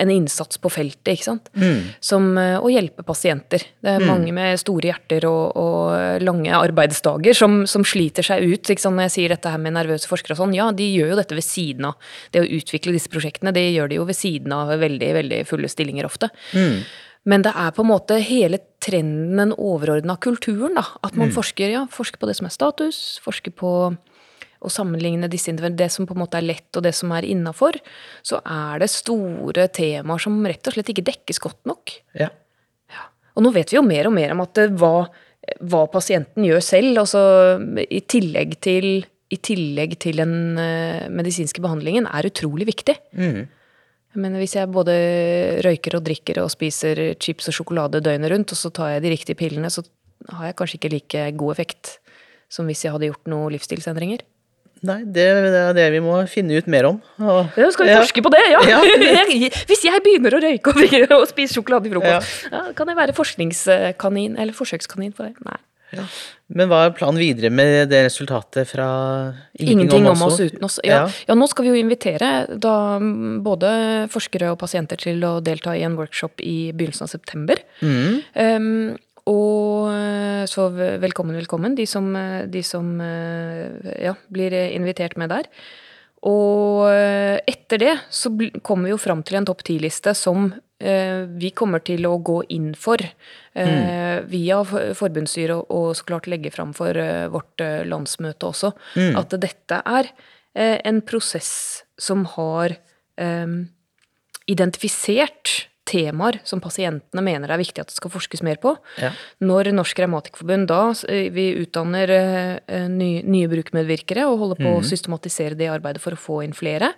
en 0.00 0.08
innsats 0.14 0.56
på 0.56 0.72
feltet, 0.72 1.18
ikke 1.18 1.28
sant. 1.28 1.52
Som 2.00 2.32
eh, 2.40 2.56
å 2.56 2.72
hjelpe 2.72 3.04
pasienter. 3.04 3.60
Det 3.84 3.98
er 3.98 4.06
mange 4.08 4.32
med 4.32 4.56
store 4.64 4.90
hjerter 4.90 5.28
og, 5.28 5.54
og 5.60 6.24
lange 6.24 6.50
arbeidsdager 6.56 7.36
som, 7.36 7.62
som 7.70 7.86
sliter 7.86 8.26
seg 8.26 8.42
ut. 8.48 8.72
Når 8.84 9.06
jeg 9.06 9.14
sier 9.14 9.36
dette 9.36 9.52
her 9.52 9.62
med 9.62 9.76
nervøse 9.76 10.10
forskere 10.10 10.34
og 10.34 10.42
sånn, 10.42 10.56
ja, 10.56 10.70
de 10.74 10.88
gjør 10.90 11.14
jo 11.14 11.20
dette 11.20 11.38
ved 11.38 11.46
siden 11.46 11.90
av 11.92 12.12
det 12.34 12.42
å 12.42 12.50
utvikle 12.58 12.94
disse 12.96 13.12
prosjektene. 13.12 13.54
Det 13.54 13.66
gjør 13.70 13.92
de 13.92 14.00
jo 14.00 14.08
ved 14.08 14.18
siden 14.18 14.56
av 14.56 14.74
veldig, 14.80 15.10
veldig 15.20 15.42
fulle 15.48 15.70
stillinger 15.70 16.08
ofte. 16.08 16.32
Men 17.24 17.44
det 17.44 17.54
er 17.56 17.70
på 17.72 17.80
en 17.80 17.88
måte 17.88 18.18
hele 18.20 18.60
trenden, 18.84 19.38
den 19.40 19.54
overordna 19.56 20.18
kulturen, 20.20 20.76
da. 20.76 20.84
At 21.06 21.16
man 21.16 21.32
forsker, 21.32 21.70
ja, 21.72 21.86
forsker 21.90 22.20
på 22.20 22.28
det 22.28 22.36
som 22.36 22.50
er 22.50 22.52
status, 22.52 22.98
forsker 23.24 23.54
på 23.56 23.70
å 24.64 24.72
sammenligne 24.72 25.28
disse 25.32 25.52
det 25.52 25.90
som 25.92 26.08
på 26.08 26.16
en 26.16 26.22
måte 26.22 26.40
er 26.40 26.46
lett 26.46 26.76
og 26.76 26.84
det 26.86 26.94
som 26.96 27.12
er 27.16 27.26
innafor, 27.28 27.76
så 28.24 28.40
er 28.44 28.80
det 28.80 28.90
store 28.92 29.68
temaer 29.72 30.22
som 30.22 30.40
rett 30.44 30.68
og 30.68 30.76
slett 30.76 30.92
ikke 30.92 31.08
dekkes 31.10 31.40
godt 31.42 31.60
nok. 31.68 31.96
Ja. 32.16 32.30
Og 33.34 33.44
nå 33.44 33.50
vet 33.54 33.72
vi 33.72 33.78
jo 33.78 33.84
mer 33.86 34.08
og 34.08 34.14
mer 34.14 34.34
om 34.34 34.44
at 34.44 34.54
det, 34.58 34.68
hva, 34.78 35.08
hva 35.60 35.82
pasienten 35.90 36.46
gjør 36.46 36.62
selv, 36.64 37.00
altså 37.02 37.24
i 37.82 38.00
tillegg 38.10 38.56
til, 38.62 38.88
i 39.04 39.38
tillegg 39.42 39.98
til 40.02 40.22
den 40.22 40.60
eh, 40.60 41.10
medisinske 41.10 41.62
behandlingen, 41.64 42.06
er 42.06 42.30
utrolig 42.30 42.68
viktig. 42.70 42.96
Mm. 43.18 43.44
Mener, 44.14 44.38
Hvis 44.38 44.54
jeg 44.54 44.70
både 44.70 44.94
røyker 45.66 45.98
og 45.98 46.04
drikker 46.06 46.38
og 46.44 46.52
spiser 46.52 47.00
chips 47.18 47.50
og 47.50 47.56
sjokolade 47.56 48.02
døgnet 48.04 48.30
rundt, 48.30 48.54
og 48.54 48.60
så 48.60 48.70
tar 48.70 48.94
jeg 48.94 49.02
de 49.02 49.14
riktige 49.16 49.40
pillene, 49.40 49.70
så 49.72 49.82
har 50.30 50.48
jeg 50.52 50.56
kanskje 50.60 50.78
ikke 50.78 50.92
like 50.94 51.24
god 51.40 51.56
effekt 51.56 51.96
som 52.52 52.68
hvis 52.68 52.84
jeg 52.84 52.94
hadde 52.94 53.10
gjort 53.10 53.30
noen 53.30 53.50
livsstilsendringer. 53.56 54.22
Nei, 54.84 54.98
det, 55.04 55.24
det 55.54 55.60
er 55.60 55.76
det 55.76 55.86
vi 55.94 56.00
må 56.04 56.18
finne 56.30 56.58
ut 56.60 56.66
mer 56.70 56.90
om. 56.90 56.98
Og, 57.22 57.54
Ja, 57.56 57.70
skal 57.72 57.88
vi 57.88 57.92
Ja. 57.94 58.00
forske 58.04 58.24
på 58.24 58.32
det, 58.34 58.42
ja! 58.52 58.62
Ja. 58.74 58.80
Hvis 59.70 59.84
jeg 59.86 60.02
begynner 60.04 60.36
å 60.36 60.42
røyke 60.44 60.74
og, 60.74 61.14
og 61.20 61.28
spise 61.30 61.56
sjokolade 61.56 61.88
i 61.88 61.94
frokost, 61.94 62.48
ja. 62.52 62.66
kan 62.76 62.90
jeg 62.92 62.98
være 62.98 63.16
forskningskanin 63.16 64.36
eller 64.36 64.56
forsøkskanin 64.56 65.14
for 65.16 65.30
det? 65.30 65.36
Nei. 65.46 65.60
Men 66.54 66.68
hva 66.70 66.80
er 66.88 66.94
planen 66.96 67.20
videre 67.22 67.50
med 67.54 67.88
det 67.92 68.00
resultatet 68.08 68.68
fra 68.68 68.86
Ingenting 69.62 70.06
om 70.10 70.24
oss 70.26 70.40
uten 70.42 70.64
oss. 70.66 70.80
Ja, 70.84 71.06
nå 71.38 71.46
skal 71.50 71.66
vi 71.68 71.72
jo 71.72 71.80
invitere 71.80 72.32
da 72.60 72.74
både 73.44 73.70
forskere 74.12 74.52
og 74.52 74.58
pasienter 74.62 75.00
til 75.00 75.22
å 75.26 75.36
delta 75.44 75.76
i 75.78 75.84
en 75.86 75.96
workshop 75.98 76.42
i 76.44 76.72
begynnelsen 76.74 77.06
av 77.06 77.12
september. 77.14 77.62
Mm. 77.80 78.20
Um, 78.34 78.96
og 79.30 79.88
eh, 79.88 80.44
så 80.50 80.68
velkommen, 80.74 81.36
velkommen, 81.38 81.74
de 81.78 81.86
som, 81.88 82.10
eh, 82.16 82.44
de 82.50 82.60
som 82.66 83.00
eh, 83.00 84.04
ja, 84.04 84.12
blir 84.32 84.52
invitert 84.52 85.16
med 85.20 85.32
der. 85.32 85.48
Og 86.24 86.88
etter 86.88 87.80
det 87.82 87.94
så 88.08 88.30
kommer 88.64 88.88
vi 88.88 88.94
jo 88.94 89.00
fram 89.00 89.20
til 89.28 89.36
en 89.36 89.44
topp 89.44 89.60
ti-liste 89.68 90.14
som 90.16 90.54
vi 90.80 91.50
kommer 91.56 91.82
til 91.84 92.06
å 92.08 92.14
gå 92.24 92.38
inn 92.52 92.70
for 92.76 92.96
mm. 93.52 94.24
via 94.32 94.56
for- 94.64 94.96
forbundsstyret 94.96 95.68
og, 95.68 95.90
så 95.96 96.06
klart 96.08 96.28
legge 96.32 96.48
fram 96.52 96.72
for 96.76 96.96
vårt 97.32 97.60
landsmøte 97.84 98.48
også. 98.48 98.72
At 99.20 99.36
dette 99.36 99.82
er 99.84 100.08
en 100.56 101.02
prosess 101.04 101.52
som 102.00 102.24
har 102.38 102.78
identifisert 104.48 105.68
temaer 105.88 106.40
som 106.48 106.62
pasientene 106.64 107.22
mener 107.24 107.52
er 107.52 107.60
viktig 107.60 107.82
at 107.82 107.90
det 107.90 107.96
skal 107.96 108.12
forskes 108.14 108.42
mer 108.46 108.58
på. 108.62 108.74
Ja. 109.00 109.12
Når 109.44 109.70
Norsk 109.76 110.00
Revmatikerforbund 110.02 110.68
da 110.70 110.80
eh, 111.12 111.28
vi 111.34 111.50
utdanner 111.60 112.12
eh, 112.16 112.88
nye, 112.90 113.22
nye 113.26 113.50
brukermedvirkere 113.52 114.26
og 114.30 114.40
holder 114.42 114.62
på 114.64 114.74
å 114.78 114.84
systematisere 114.86 115.58
det 115.58 115.70
arbeidet 115.72 116.02
for 116.04 116.16
å 116.16 116.20
få 116.20 116.40
inn 116.46 116.56
flere, 116.56 116.92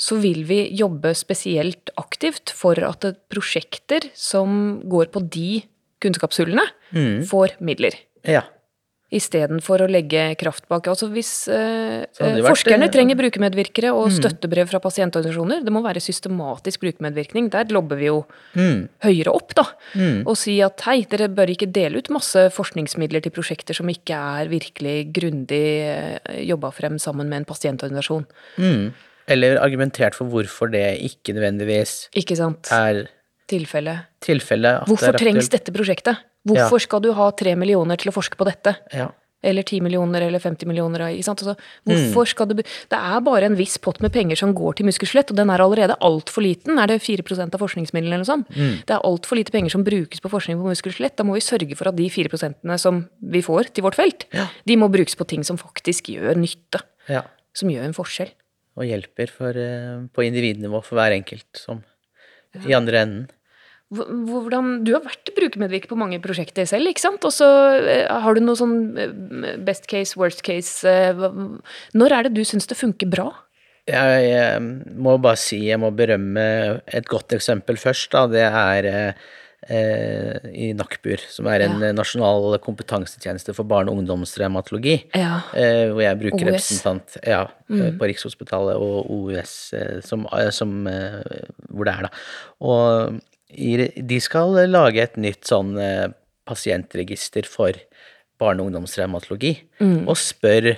så 0.00 0.18
vil 0.22 0.44
vi 0.48 0.60
jobbe 0.76 1.12
spesielt 1.18 1.92
aktivt 2.00 2.52
for 2.54 2.78
at 2.86 3.06
prosjekter 3.32 4.08
som 4.18 4.80
går 4.90 5.10
på 5.14 5.24
de 5.34 5.62
kunnskapshullene, 6.04 6.64
får 7.28 7.56
midler. 7.64 7.96
Ja. 8.28 8.44
Istedenfor 9.14 9.84
å 9.84 9.88
legge 9.90 10.26
kraft 10.40 10.66
bak. 10.70 10.88
Altså 10.90 11.08
hvis 11.12 11.46
eh, 11.52 12.04
Forskerne 12.18 12.42
vært, 12.84 12.88
eh, 12.88 12.92
trenger 12.96 13.18
brukermedvirkere 13.20 13.92
og 13.94 14.10
støttebrev 14.14 14.68
fra 14.72 14.80
pasientorganisasjoner. 14.82 15.62
Det 15.64 15.74
må 15.74 15.84
være 15.84 16.02
systematisk 16.02 16.82
brukermedvirkning. 16.84 17.50
Der 17.54 17.70
lobber 17.74 18.00
vi 18.00 18.10
jo 18.10 18.24
høyere 19.04 19.34
opp, 19.34 19.54
da. 19.58 19.66
Og 20.24 20.34
si 20.40 20.58
at 20.64 20.82
hei, 20.88 21.00
dere 21.10 21.30
bør 21.32 21.54
ikke 21.54 21.70
dele 21.70 22.02
ut 22.02 22.10
masse 22.14 22.48
forskningsmidler 22.54 23.24
til 23.24 23.34
prosjekter 23.34 23.76
som 23.76 23.90
ikke 23.90 24.18
er 24.40 24.52
virkelig 24.52 24.96
grundig 25.14 25.64
eh, 25.86 26.44
jobba 26.48 26.72
frem 26.74 26.98
sammen 27.02 27.30
med 27.30 27.42
en 27.42 27.48
pasientorganisasjon. 27.48 28.26
Mm. 28.58 28.86
Eller 29.34 29.56
argumentert 29.62 30.16
for 30.18 30.28
hvorfor 30.28 30.68
det 30.72 30.84
ikke 31.06 31.32
nødvendigvis 31.36 32.10
Ikke 32.18 32.36
sant? 32.36 32.68
er 32.72 33.06
Tilfelle. 33.48 34.06
tilfellet. 34.24 34.84
det 34.84 34.88
Hvorfor 34.88 35.16
trengs 35.20 35.48
dette 35.52 35.72
prosjektet? 35.72 36.20
Hvorfor 36.44 36.82
skal 36.82 37.00
du 37.04 37.12
ha 37.16 37.30
tre 37.32 37.54
millioner 37.56 37.96
til 38.00 38.10
å 38.10 38.14
forske 38.14 38.36
på 38.36 38.46
dette? 38.48 38.76
Ja. 38.92 39.10
Eller 39.44 39.62
10 39.62 39.82
millioner 39.84 40.24
eller 40.24 40.40
50 40.40 40.64
millioner. 40.64 41.02
Altså, 41.04 41.52
hvorfor 41.84 42.28
skal 42.30 42.48
det, 42.48 42.64
det 42.64 42.96
er 42.96 43.20
bare 43.20 43.44
en 43.50 43.56
viss 43.58 43.76
pott 43.76 44.00
med 44.00 44.12
penger 44.14 44.38
som 44.40 44.54
går 44.56 44.78
til 44.78 44.88
muskelskjelett, 44.88 45.34
og 45.34 45.36
den 45.36 45.52
er 45.52 45.60
allerede 45.60 45.98
altfor 46.00 46.46
liten. 46.46 46.78
Er 46.80 46.88
det 46.88 47.02
4 47.04 47.24
av 47.44 47.60
forskningsmidlene 47.60 48.08
eller 48.08 48.24
noe 48.24 48.30
sånt? 48.30 48.48
Det 48.88 48.94
er 48.96 49.04
altfor 49.04 49.36
lite 49.36 49.52
penger 49.52 49.74
som 49.74 49.84
brukes 49.84 50.24
på 50.24 50.32
forskning 50.32 50.56
på 50.62 50.72
muskelskjelett. 50.72 51.16
Da 51.20 51.26
må 51.28 51.36
vi 51.36 51.44
sørge 51.44 51.76
for 51.76 51.92
at 51.92 51.96
de 51.96 52.08
4% 52.08 52.78
som 52.80 53.04
vi 53.20 53.44
får 53.44 53.74
til 53.76 53.84
vårt 53.84 54.00
felt, 54.00 54.24
de 54.64 54.76
må 54.80 54.88
brukes 54.88 55.16
på 55.20 55.28
ting 55.28 55.44
som 55.44 55.60
faktisk 55.60 56.08
gjør 56.14 56.40
nytte. 56.40 56.80
ja. 57.08 57.26
Som 57.54 57.68
gjør 57.70 57.84
en 57.86 57.94
forskjell. 57.94 58.32
Og 58.74 58.88
hjelper 58.88 59.30
for, 59.30 59.54
eh, 59.54 60.08
på 60.10 60.24
individnivå 60.26 60.80
for 60.82 60.98
hver 60.98 61.12
enkelt 61.14 61.46
som 61.54 61.84
i 62.66 62.74
andre 62.74 63.04
enden. 63.04 63.28
Hvor- 63.92 64.08
Hvordan, 64.08 64.84
du 64.84 64.92
har 64.94 65.02
vært 65.04 65.28
brukermedvirker 65.36 65.90
på 65.90 65.98
mange 65.98 66.18
prosjekter 66.24 66.64
selv, 66.66 66.88
ikke 66.88 67.04
sant? 67.04 67.24
Og 67.24 67.32
så 67.34 67.46
eh, 67.84 68.08
har 68.08 68.34
du 68.34 68.40
noe 68.40 68.56
sånn 68.56 68.96
eh, 68.98 69.56
best 69.62 69.86
case, 69.86 70.16
worst 70.16 70.42
case 70.42 70.88
eh, 70.88 71.12
Når 71.94 72.12
er 72.16 72.22
det 72.26 72.34
du 72.34 72.42
syns 72.48 72.66
det 72.66 72.78
funker 72.80 73.10
bra? 73.12 73.28
Jeg, 73.86 74.24
jeg 74.30 74.60
må 74.96 75.18
bare 75.20 75.36
si 75.36 75.58
jeg 75.68 75.78
må 75.78 75.90
berømme 75.92 76.80
et 76.88 77.04
godt 77.06 77.34
eksempel 77.36 77.76
først. 77.76 78.08
Da. 78.16 78.22
Det 78.32 78.46
er 78.48 78.88
eh, 78.88 80.48
i 80.48 80.70
NAKBUR, 80.76 81.20
som 81.28 81.46
er 81.52 81.66
en 81.66 81.76
Ja. 81.84 81.92
nasjonal 81.92 82.56
kompetansetjeneste 82.64 83.54
for 83.54 83.64
barne- 83.68 83.92
og 83.92 84.00
ungdomsrevmatologi. 84.00 85.04
Ja. 85.14 85.42
Eh, 85.52 85.92
hvor 85.92 86.00
jeg 86.00 86.18
bruker 86.24 86.48
OUS. 86.48 86.54
representant 86.56 87.18
ja, 87.26 87.44
mm. 87.68 87.98
på 88.00 88.08
Rikshospitalet 88.08 88.80
og 88.80 89.10
OUS, 89.12 89.74
som, 90.08 90.24
som, 90.50 90.74
hvor 91.68 91.84
det 91.84 91.94
er, 91.94 92.08
da. 92.08 92.10
Og 92.64 93.20
de 93.54 94.20
skal 94.22 94.56
lage 94.68 95.02
et 95.02 95.18
nytt 95.20 95.46
sånn 95.48 95.76
eh, 95.80 96.08
pasientregister 96.48 97.46
for 97.48 97.76
barne- 98.40 98.60
og 98.60 98.72
ungdomsrevmatologi, 98.72 99.54
og 100.10 100.16
spør 100.18 100.74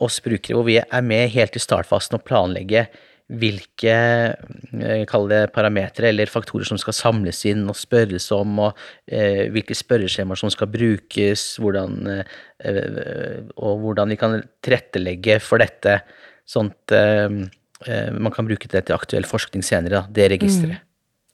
oss 0.00 0.18
brukere, 0.24 0.56
hvor 0.56 0.66
vi 0.66 0.80
er 0.80 1.04
med 1.06 1.30
helt 1.30 1.56
i 1.56 1.62
startfasen 1.62 2.18
og 2.18 2.26
planlegge 2.26 2.88
hvilke 3.30 3.94
eh, 3.94 5.18
det 5.30 5.40
parametere 5.54 6.10
eller 6.10 6.30
faktorer 6.30 6.66
som 6.66 6.80
skal 6.80 6.96
samles 6.96 7.44
inn 7.46 7.62
og 7.70 7.78
spørres 7.78 8.26
om, 8.34 8.58
og 8.66 8.80
eh, 9.06 9.46
hvilke 9.54 9.76
spørreskjemaer 9.76 10.40
som 10.40 10.50
skal 10.50 10.70
brukes, 10.72 11.44
hvordan, 11.62 12.10
eh, 12.10 13.46
og 13.54 13.84
hvordan 13.84 14.10
vi 14.10 14.18
kan 14.18 14.40
tilrettelegge 14.64 15.38
for 15.44 15.62
dette, 15.62 16.00
sånn 16.48 16.72
at 16.74 16.96
eh, 16.96 17.40
eh, 17.86 18.10
man 18.18 18.34
kan 18.34 18.50
bruke 18.50 18.70
det 18.70 18.88
til 18.88 18.98
aktuell 18.98 19.28
forskning 19.28 19.62
senere, 19.66 20.00
da, 20.00 20.06
det 20.10 20.32
registeret. 20.34 20.86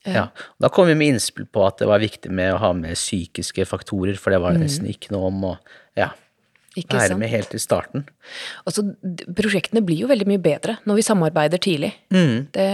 Ja. 0.07 0.27
Da 0.61 0.69
kom 0.73 0.87
vi 0.89 0.95
med 0.97 1.15
innspill 1.15 1.47
på 1.51 1.65
at 1.67 1.81
det 1.81 1.89
var 1.89 2.03
viktig 2.03 2.31
med 2.33 2.53
å 2.55 2.61
ha 2.61 2.71
med 2.77 2.97
psykiske 2.97 3.67
faktorer, 3.67 4.17
for 4.19 4.33
det 4.33 4.39
var 4.43 4.55
det 4.55 4.65
nesten 4.67 4.87
ikke 4.91 5.13
noe 5.15 5.31
om, 5.31 5.43
og 5.51 5.75
ja, 5.97 6.11
Ikke 6.77 6.99
være 6.99 7.09
sant? 7.09 7.21
med 7.23 7.31
helt 7.31 7.55
i 7.57 7.59
starten. 7.59 8.03
Altså, 8.69 8.83
prosjektene 9.35 9.81
blir 9.85 10.03
jo 10.03 10.09
veldig 10.11 10.27
mye 10.29 10.41
bedre 10.41 10.75
når 10.85 10.99
vi 10.99 11.05
samarbeider 11.07 11.61
tidlig. 11.63 11.89
Mm. 12.13 12.35
Det, 12.53 12.67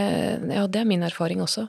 ja, 0.57 0.65
det 0.67 0.81
er 0.81 0.89
min 0.89 1.05
erfaring 1.07 1.41
også. 1.43 1.65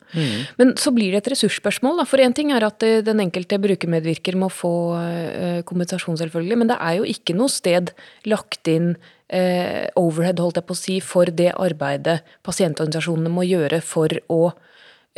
Men 0.59 0.75
så 0.81 0.91
blir 0.97 1.15
det 1.15 1.23
et 1.23 1.33
ressursspørsmål. 1.37 2.03
Da. 2.03 2.09
For 2.11 2.23
én 2.23 2.35
ting 2.35 2.51
er 2.51 2.67
at 2.67 2.83
eh, 2.83 3.05
den 3.07 3.23
enkelte 3.23 3.61
brukermedvirker 3.63 4.39
må 4.41 4.51
få 4.51 4.75
eh, 4.99 5.61
kompensasjon, 5.69 6.19
selvfølgelig. 6.25 6.61
Men 6.65 6.73
det 6.75 6.81
er 6.83 6.99
jo 6.99 7.09
ikke 7.15 7.39
noe 7.39 7.53
sted 7.55 7.95
lagt 8.27 8.67
inn 8.73 8.97
eh, 9.29 9.87
overhead, 9.95 10.43
holdt 10.43 10.59
jeg 10.59 10.69
på 10.69 10.77
å 10.77 10.83
si, 10.83 11.01
for 11.05 11.31
det 11.31 11.53
arbeidet 11.55 12.21
pasientorganisasjonene 12.47 13.33
må 13.33 13.47
gjøre 13.47 13.79
for 13.85 14.11
å 14.27 14.43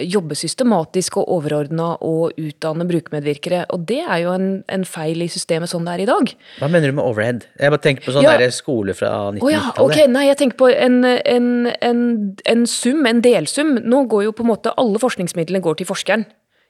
jobbe 0.02 0.36
systematisk 0.36 1.16
og 1.16 1.28
overordna 1.32 1.94
og 2.04 2.36
utdanne 2.36 2.84
brukermedvirkere. 2.88 3.62
Og 3.72 3.86
det 3.88 4.02
er 4.04 4.18
jo 4.26 4.34
en, 4.36 4.48
en 4.68 4.84
feil 4.84 5.22
i 5.24 5.28
systemet 5.32 5.70
sånn 5.72 5.86
det 5.88 5.94
er 5.94 6.04
i 6.04 6.08
dag. 6.10 6.32
Hva 6.60 6.68
mener 6.68 6.92
du 6.92 6.98
med 6.98 7.04
overhead? 7.06 7.46
Jeg 7.60 7.72
bare 7.72 7.84
tenker 7.86 8.04
på 8.04 8.12
sånn 8.16 8.26
Ja. 8.26 8.34
skole 8.52 8.94
fra 8.94 9.08
Å 9.08 9.32
ja, 9.50 9.62
1990-tallet. 9.62 9.84
ok. 9.86 10.10
Nei, 10.12 10.26
jeg 10.28 10.36
tenker 10.42 10.60
på 10.60 10.68
en, 10.72 10.98
en, 11.04 11.48
en, 11.80 12.02
en 12.44 12.66
sum, 12.66 13.06
en 13.08 13.22
delsum. 13.24 13.76
Nå 13.84 14.04
går 14.12 14.28
jo 14.28 14.32
på 14.36 14.44
en 14.44 14.52
måte 14.52 14.74
alle 14.76 15.00
forskningsmidlene 15.00 15.62
går 15.64 15.80
til 15.80 15.88
forskeren. 15.88 16.26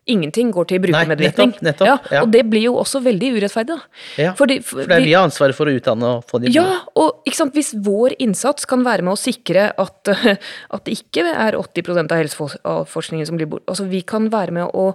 Ingenting 0.07 0.53
går 0.55 0.69
til 0.71 0.83
brukermedvirkning. 0.85 1.51
nettopp, 1.57 1.65
nettopp, 1.67 1.89
ja, 1.89 1.97
ja. 2.19 2.23
Og 2.23 2.31
det 2.31 2.45
blir 2.47 2.69
jo 2.69 2.77
også 2.79 3.01
veldig 3.03 3.33
urettferdig. 3.41 3.79
Ja, 4.23 4.35
Fordi, 4.39 4.61
For 4.63 4.87
det 4.87 5.01
er 5.01 5.07
vi 5.07 5.17
har 5.17 5.27
ansvaret 5.27 5.59
for 5.59 5.67
å 5.67 5.75
utdanne 5.75 6.13
og 6.19 6.29
få 6.31 6.39
de 6.43 6.53
ja, 6.55 6.67
og 6.95 7.27
sant, 7.35 7.57
hvis 7.59 7.73
vår 7.75 8.15
innsats 8.23 8.69
kan 8.71 8.85
være 8.87 9.03
med 9.07 9.17
å 9.17 9.19
sikre 9.19 9.73
at, 9.75 10.13
at 10.75 10.87
det 10.87 10.95
ikke 11.01 11.27
er 11.33 11.59
80% 11.59 12.15
av 12.15 12.23
helseforskningen 12.23 13.27
som 13.27 13.41
blir 13.41 13.51
bort 13.51 13.67
Altså, 13.67 13.89
vi 13.91 14.05
kan 14.07 14.31
være 14.31 14.55
med 14.55 14.71
å 14.79 14.87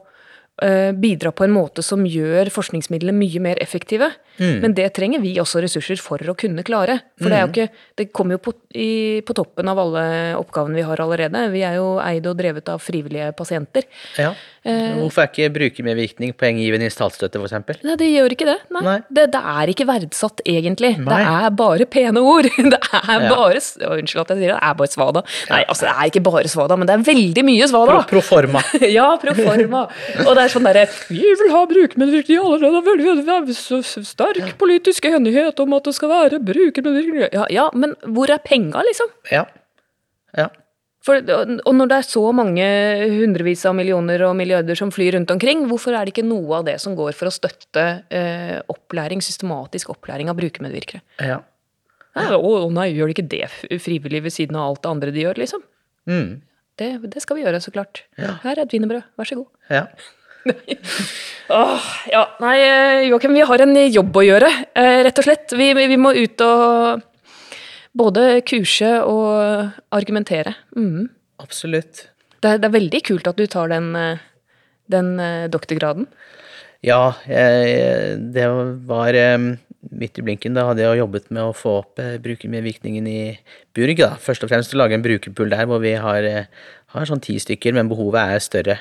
eh, 0.63 0.91
bidra 0.95 1.33
på 1.35 1.43
en 1.43 1.53
måte 1.53 1.83
som 1.83 2.05
gjør 2.07 2.51
forskningsmidlene 2.53 3.15
mye 3.17 3.43
mer 3.43 3.59
effektive. 3.63 4.13
Men 4.41 4.73
det 4.73 4.87
trenger 4.95 5.21
vi 5.21 5.35
også 5.41 5.61
ressurser 5.61 5.99
for 6.01 6.21
å 6.31 6.35
kunne 6.39 6.63
klare. 6.65 6.97
For 7.19 7.29
det 7.29 7.37
er 7.37 7.43
jo 7.43 7.51
ikke 7.51 7.67
Det 7.99 8.07
kommer 8.15 8.37
jo 8.37 8.41
på, 8.47 8.53
i, 8.73 9.21
på 9.25 9.35
toppen 9.37 9.67
av 9.69 9.79
alle 9.83 10.03
oppgavene 10.39 10.79
vi 10.79 10.85
har 10.87 11.03
allerede. 11.03 11.43
Vi 11.53 11.61
er 11.67 11.77
jo 11.77 11.99
eid 12.01 12.25
og 12.29 12.39
drevet 12.39 12.71
av 12.71 12.81
frivillige 12.81 13.31
pasienter. 13.37 13.85
Ja. 14.17 14.31
Eh. 14.61 14.91
Hvorfor 14.99 15.23
er 15.23 15.29
ikke 15.31 15.47
brukermedvirkning 15.55 16.35
poenggivende 16.37 16.85
i 16.85 16.91
statsstøtte, 16.93 17.39
eksempel? 17.41 17.79
Nei, 17.81 17.95
det 17.97 18.09
gjør 18.11 18.35
ikke 18.35 18.45
det. 18.45 18.57
Nei. 18.75 18.81
Nei. 18.85 18.97
Det, 19.09 19.23
det 19.33 19.39
er 19.53 19.71
ikke 19.73 19.87
verdsatt, 19.89 20.43
egentlig. 20.45 20.91
Nei. 21.01 21.17
Det 21.17 21.31
er 21.47 21.55
bare 21.57 21.87
pene 21.89 22.21
ord. 22.21 22.45
Det 22.71 22.77
er 22.77 23.23
Ja. 23.25 23.29
bare 23.31 23.57
å, 23.57 23.95
Unnskyld 23.97 24.21
at 24.21 24.33
jeg 24.35 24.37
sier 24.43 24.51
det, 24.53 24.59
det 24.59 24.69
er 24.69 24.75
bare 24.77 24.91
svada. 24.93 25.23
Nei, 25.49 25.63
altså, 25.65 25.87
det 25.87 25.95
er 25.95 26.11
ikke 26.11 26.23
bare 26.27 26.51
svada, 26.51 26.77
men 26.77 26.89
det 26.89 26.93
er 26.93 27.05
veldig 27.09 27.45
mye 27.47 27.69
svada. 27.71 27.97
Pro, 28.05 28.21
pro 28.21 28.51
ja, 28.99 29.07
proforma. 29.23 29.81
Og 30.27 30.31
det 30.37 30.45
er 30.45 30.53
sånn 30.53 30.67
derre 30.69 30.85
Vi 31.09 31.33
vil 31.41 31.51
ha 31.55 31.63
brukermedvirkning 31.73 32.37
allerede. 32.45 32.83
Er 33.25 33.49
er 33.49 33.57
så 33.57 33.81
så 33.81 34.05
sterk 34.05 34.53
politisk 34.61 35.09
enighet 35.09 35.59
om 35.65 35.73
at 35.79 35.89
det 35.89 35.95
skal 35.97 36.13
være 36.13 36.41
brukermedvirkning. 36.51 37.31
Ja, 37.33 37.47
ja, 37.49 37.67
men 37.73 37.97
hvor 38.05 38.29
er 38.29 38.41
penga, 38.45 38.85
liksom? 38.85 39.09
Ja. 39.33 39.47
Ja. 40.37 40.51
For, 41.01 41.17
og 41.17 41.73
når 41.73 41.87
det 41.89 41.95
er 41.97 42.05
så 42.05 42.21
mange 42.35 42.65
hundrevis 43.09 43.63
av 43.65 43.73
millioner 43.73 44.21
og 44.27 44.35
milliarder 44.37 44.77
som 44.77 44.91
flyr 44.93 45.15
rundt 45.15 45.31
omkring, 45.33 45.63
hvorfor 45.69 45.95
er 45.97 46.05
det 46.05 46.13
ikke 46.13 46.27
noe 46.27 46.59
av 46.59 46.67
det 46.67 46.75
som 46.83 46.93
går 46.97 47.15
for 47.17 47.29
å 47.29 47.33
støtte 47.33 47.85
eh, 48.13 48.59
opplæring, 48.69 49.23
systematisk 49.25 49.89
opplæring 49.95 50.29
av 50.29 50.37
brukermedvirkere? 50.37 51.01
ja. 51.25 51.39
Nei, 52.11 52.25
Å 52.35 52.39
å 52.43 52.69
nei, 52.75 52.89
gjør 52.91 53.07
de 53.07 53.13
ikke 53.15 53.29
det 53.31 53.77
frivillig 53.79 54.19
ved 54.25 54.33
siden 54.35 54.57
av 54.59 54.65
alt 54.73 54.81
det 54.83 54.89
andre 54.89 55.11
de 55.15 55.21
gjør, 55.23 55.37
liksom? 55.39 55.61
Mm. 56.11 56.41
Det, 56.75 56.89
det 57.13 57.21
skal 57.23 57.37
vi 57.37 57.45
gjøre, 57.45 57.61
så 57.63 57.71
klart. 57.71 58.01
Her 58.19 58.51
er 58.51 58.65
et 58.65 58.73
wienerbrød, 58.75 59.05
vær 59.15 59.29
så 59.29 59.37
god. 59.39 59.47
ja. 59.71 59.85
Åh, 61.51 61.85
ja, 62.11 62.23
nei, 62.41 62.55
eh, 62.65 63.05
Joakim, 63.09 63.33
vi 63.37 63.43
har 63.47 63.63
en 63.63 63.75
jobb 63.93 64.17
å 64.17 64.23
gjøre, 64.25 64.49
eh, 64.75 64.99
rett 65.05 65.19
og 65.21 65.27
slett. 65.27 65.55
Vi, 65.55 65.71
vi 65.77 65.97
må 65.99 66.11
ut 66.17 66.43
og 66.45 67.03
både 67.97 68.41
kurse 68.47 68.91
og 69.03 69.71
argumentere. 69.93 70.53
Mm. 70.77 71.09
Absolutt. 71.41 72.07
Det, 72.41 72.49
er- 72.55 72.61
det 72.61 72.69
er 72.69 72.77
veldig 72.79 73.01
kult 73.07 73.27
at 73.27 73.37
du 73.37 73.45
tar 73.47 73.67
den, 73.73 73.91
eh, 73.95 74.21
den 74.91 75.19
eh, 75.19 75.47
doktorgraden. 75.51 76.07
Ja, 76.81 77.13
jeg, 77.29 78.17
det 78.33 78.47
var 78.89 79.13
midt 79.91 80.17
i 80.17 80.23
blinken. 80.25 80.55
Da 80.57 80.63
hadde 80.69 80.81
jeg 80.85 80.97
jobbet 81.01 81.27
med 81.33 81.43
å 81.43 81.53
få 81.57 81.75
opp 81.83 81.99
eh, 82.01 82.15
brukermedvirkningen 82.21 83.07
i 83.09 83.19
Burg. 83.77 83.97
Da. 84.01 84.15
Først 84.21 84.43
og 84.45 84.49
fremst 84.51 84.73
å 84.73 84.79
lage 84.81 84.97
en 84.97 85.05
brukerpool 85.05 85.51
der 85.53 85.67
hvor 85.69 85.81
vi 85.83 85.93
har, 86.01 86.25
eh, 86.25 86.45
har 86.95 87.09
sånn 87.09 87.21
ti 87.23 87.37
stykker, 87.41 87.73
men 87.77 87.89
behovet 87.91 88.35
er 88.37 88.43
større. 88.45 88.77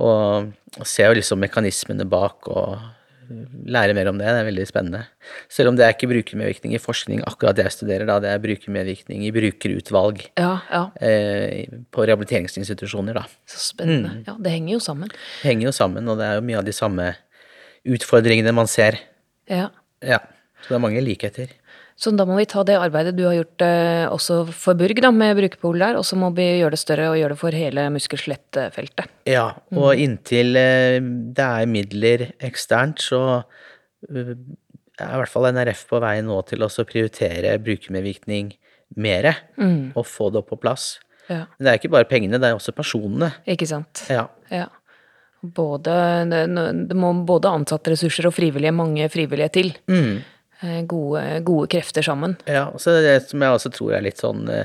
Og, 0.00 0.50
og 0.78 0.86
ser 0.88 1.10
jo 1.10 1.18
liksom 1.18 1.40
mekanismene 1.42 2.04
bak 2.08 2.46
og 2.52 2.76
lære 3.70 3.94
mer 3.96 4.08
om 4.10 4.18
det. 4.18 4.26
Det 4.26 4.40
er 4.42 4.46
veldig 4.48 4.66
spennende. 4.68 5.00
Selv 5.52 5.70
om 5.70 5.76
det 5.78 5.84
er 5.86 5.94
ikke 5.94 6.08
brukermedvirkning 6.10 6.74
i 6.76 6.80
forskning 6.82 7.22
akkurat 7.28 7.56
det 7.58 7.64
jeg 7.68 7.76
studerer, 7.78 8.06
da. 8.10 8.18
Det 8.24 8.30
er 8.32 8.42
brukermedvirkning 8.44 9.24
i 9.28 9.32
brukerutvalg 9.34 10.24
Ja, 10.40 10.52
ja. 10.70 10.82
eh, 11.00 11.66
på 11.94 12.06
rehabiliteringsinstitusjoner, 12.08 13.14
da. 13.20 13.24
Så 13.48 13.62
spennende. 13.72 14.16
Ja, 14.26 14.34
det 14.40 14.52
henger 14.56 14.74
jo 14.76 14.82
sammen. 14.84 15.08
Det 15.14 15.48
henger 15.52 15.70
jo 15.70 15.74
sammen, 15.76 16.08
og 16.10 16.18
det 16.20 16.26
er 16.28 16.40
jo 16.40 16.46
mye 16.50 16.58
av 16.60 16.66
de 16.68 16.76
samme 16.76 17.12
utfordringene 17.88 18.52
man 18.56 18.68
ser. 18.70 18.98
Ja. 19.50 19.70
Ja. 20.04 20.18
Så 20.60 20.74
det 20.74 20.76
er 20.76 20.82
mange 20.84 21.00
likheter. 21.00 21.52
Så 22.00 22.12
da 22.16 22.24
må 22.24 22.38
vi 22.38 22.46
ta 22.48 22.62
det 22.64 22.78
arbeidet 22.80 23.12
du 23.18 23.26
har 23.26 23.34
gjort 23.36 23.64
eh, 23.66 24.06
også 24.08 24.38
for 24.56 24.78
Burg, 24.78 25.02
da, 25.04 25.10
med 25.12 25.34
brukerpool 25.36 25.82
der, 25.82 25.98
og 26.00 26.06
så 26.08 26.16
må 26.16 26.30
vi 26.36 26.46
gjøre 26.62 26.72
det 26.72 26.80
større 26.80 27.10
og 27.10 27.18
gjøre 27.20 27.34
det 27.34 27.40
for 27.42 27.56
hele 27.56 27.84
muskel-skjelett-feltet. 27.92 29.12
Ja, 29.28 29.50
og 29.76 30.00
inntil 30.00 30.56
eh, 30.56 30.96
det 31.36 31.44
er 31.44 31.68
midler 31.68 32.24
eksternt, 32.40 33.04
så 33.04 33.20
eh, 34.08 34.32
er 34.32 35.12
i 35.12 35.20
hvert 35.20 35.32
fall 35.32 35.50
NRF 35.52 35.84
på 35.92 36.00
vei 36.00 36.16
nå 36.24 36.40
til 36.48 36.64
å 36.64 36.72
prioritere 36.88 37.52
brukermedvirkning 37.60 38.50
mere, 39.00 39.36
og 39.94 40.02
få 40.08 40.32
det 40.32 40.40
opp 40.40 40.50
på 40.54 40.60
plass. 40.64 40.94
Ja. 41.30 41.44
Men 41.56 41.66
det 41.66 41.70
er 41.70 41.78
ikke 41.78 41.94
bare 41.94 42.08
pengene, 42.10 42.40
det 42.40 42.48
er 42.48 42.56
også 42.56 42.74
personene. 42.74 43.30
Ikke 43.48 43.68
sant? 43.68 44.02
Ja. 44.10 44.26
Ja. 44.50 44.66
Både, 45.40 45.92
det, 46.28 46.42
det 46.90 46.96
må 46.98 47.12
både 47.28 47.52
ansatte 47.60 47.94
ressurser 47.94 48.28
og 48.28 48.34
frivillige, 48.36 48.74
mange 48.76 49.06
frivillige 49.12 49.52
til. 49.54 49.72
Eh, 49.88 50.20
Gode, 50.86 51.22
gode 51.46 51.68
krefter 51.72 52.04
sammen. 52.04 52.36
Ja, 52.46 52.66
og 52.68 52.80
så 52.82 52.98
det 53.02 53.18
som 53.30 53.40
jeg 53.40 53.56
også 53.56 53.70
tror 53.72 53.94
er 53.96 54.02
litt 54.04 54.20
sånn 54.20 54.44
eh, 54.52 54.64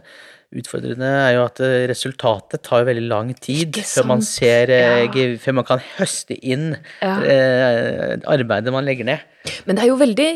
utfordrende, 0.56 1.08
er 1.08 1.34
jo 1.38 1.46
at 1.46 1.60
eh, 1.64 1.86
resultatet 1.90 2.62
tar 2.68 2.86
veldig 2.88 3.08
lang 3.10 3.32
tid 3.44 3.80
før 3.84 4.08
man 4.14 4.22
ser 4.26 4.72
eh, 4.72 5.06
Ja. 5.06 5.38
Før 5.42 5.58
man 5.62 5.68
kan 5.68 5.82
høste 5.98 6.38
inn 6.42 6.76
Ja. 7.02 7.16
eh, 7.24 8.16
arbeidet 8.32 8.72
man 8.76 8.86
legger 8.88 9.08
ned. 9.08 9.20
Men 9.66 9.76
det 9.78 9.84
er 9.86 9.92
jo 9.92 9.98
veldig 10.00 10.30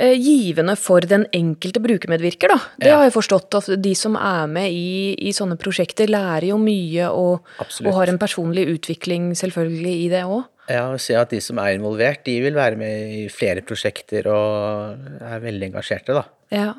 eh, 0.00 0.14
givende 0.20 0.74
for 0.78 1.00
den 1.00 1.26
enkelte 1.36 1.80
brukermedvirker, 1.82 2.48
da. 2.54 2.58
Det 2.78 2.88
Ja. 2.90 2.96
har 2.98 3.04
jeg 3.08 3.14
forstått, 3.18 3.54
at 3.58 3.82
de 3.82 3.94
som 3.94 4.16
er 4.16 4.46
med 4.46 4.70
i, 4.72 5.14
i 5.18 5.32
sånne 5.32 5.58
prosjekter, 5.60 6.06
lærer 6.08 6.48
jo 6.52 6.58
mye 6.58 7.08
og, 7.10 7.44
og 7.60 7.92
har 7.94 8.08
en 8.12 8.18
personlig 8.20 8.66
utvikling 8.78 9.32
selvfølgelig 9.34 9.94
i 10.06 10.08
det 10.12 10.24
òg. 10.24 10.44
Ja, 10.70 10.84
og 10.92 11.00
se 11.02 11.16
at 11.18 11.32
de 11.34 11.40
som 11.42 11.58
er 11.62 11.74
involvert, 11.76 12.22
de 12.26 12.36
vil 12.44 12.56
være 12.56 12.78
med 12.78 13.16
i 13.16 13.24
flere 13.32 13.64
prosjekter 13.66 14.28
og 14.30 15.02
er 15.26 15.42
veldig 15.42 15.70
engasjerte, 15.72 16.16
da. 16.16 16.24
Ja. 16.54 16.70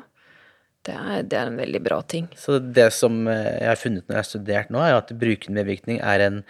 Det 0.82 0.94
er, 0.98 1.22
det 1.22 1.38
er 1.38 1.46
en 1.46 1.60
veldig 1.60 1.80
bra 1.84 2.00
ting. 2.10 2.26
Så 2.34 2.58
det 2.58 2.88
som 2.96 3.22
eh, 3.30 3.60
jeg 3.60 3.68
har 3.70 3.78
funnet 3.78 4.08
når 4.08 4.16
jeg 4.16 4.18
har 4.18 4.28
studert 4.28 4.72
nå, 4.74 4.80
er 4.82 4.96
at 4.96 5.12
at 5.12 5.20
brukermedvirkning 5.20 6.00
er 6.02 6.24
en 6.24 6.40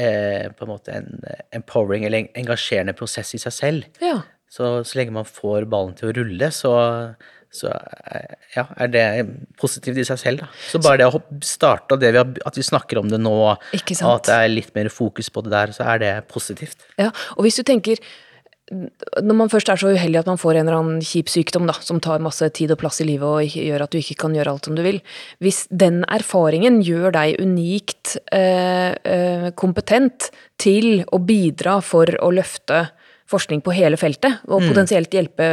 eh, 0.00 0.48
på 0.50 0.66
en 0.66 0.72
måte 0.72 0.96
en 0.96 1.22
eh, 1.22 1.44
empowering 1.60 2.06
eller 2.06 2.24
en 2.24 2.32
engasjerende 2.42 2.96
prosess 2.98 3.34
i 3.38 3.42
seg 3.42 3.54
selv. 3.54 4.02
Ja. 4.02 4.16
Så 4.50 4.80
så 4.82 4.98
lenge 4.98 5.14
man 5.14 5.28
får 5.28 5.68
ballen 5.70 5.94
til 5.98 6.10
å 6.10 6.16
rulle, 6.16 6.50
så, 6.54 6.72
så 7.50 7.70
eh, 7.72 8.36
ja, 8.54 8.66
er 8.76 8.92
det 8.92 9.06
positivt 9.60 9.98
i 10.02 10.06
seg 10.06 10.20
selv. 10.20 10.44
Da. 10.44 10.50
Så 10.68 10.82
bare 10.84 11.00
det 11.02 11.08
å 11.08 11.22
starte 11.44 11.96
og 11.96 12.02
det 12.02 12.12
vi 12.14 12.20
har, 12.20 12.30
at 12.48 12.60
vi 12.60 12.66
snakker 12.66 13.00
om 13.00 13.10
det 13.10 13.20
nå, 13.22 13.34
og 13.48 13.74
at 13.74 14.28
det 14.28 14.38
er 14.38 14.52
litt 14.52 14.72
mer 14.76 14.92
fokus 14.92 15.32
på 15.32 15.44
det 15.46 15.54
der, 15.54 15.74
så 15.76 15.88
er 15.94 16.02
det 16.04 16.14
positivt. 16.32 16.84
Ja, 17.00 17.10
og 17.36 17.46
hvis 17.46 17.60
du 17.60 17.64
tenker 17.66 18.02
når 18.68 19.36
man 19.36 19.48
først 19.48 19.70
er 19.72 19.80
så 19.80 19.90
uheldig 19.94 20.20
at 20.20 20.28
man 20.28 20.40
får 20.40 20.58
en 20.58 20.68
eller 20.68 20.78
annen 20.78 21.04
kjip 21.04 21.30
sykdom 21.32 21.68
da, 21.68 21.76
som 21.84 22.02
tar 22.04 22.20
masse 22.24 22.44
tid 22.56 22.74
og 22.74 22.80
plass 22.82 23.00
i 23.00 23.06
livet 23.08 23.24
og 23.24 23.56
gjør 23.56 23.84
at 23.84 23.94
du 23.94 24.00
ikke 24.00 24.18
kan 24.24 24.34
gjøre 24.36 24.52
alt 24.52 24.68
som 24.68 24.76
du 24.76 24.82
vil 24.84 25.00
Hvis 25.40 25.62
den 25.70 26.02
erfaringen 26.04 26.82
gjør 26.84 27.14
deg 27.16 27.40
unikt 27.40 28.18
eh, 28.34 28.92
eh, 28.92 29.48
kompetent 29.56 30.28
til 30.60 31.06
å 31.08 31.20
bidra 31.22 31.78
for 31.84 32.12
å 32.20 32.30
løfte 32.34 32.88
forskning 33.28 33.60
på 33.64 33.74
hele 33.76 33.98
feltet, 34.00 34.40
og 34.48 34.64
potensielt 34.64 35.12
hjelpe 35.12 35.46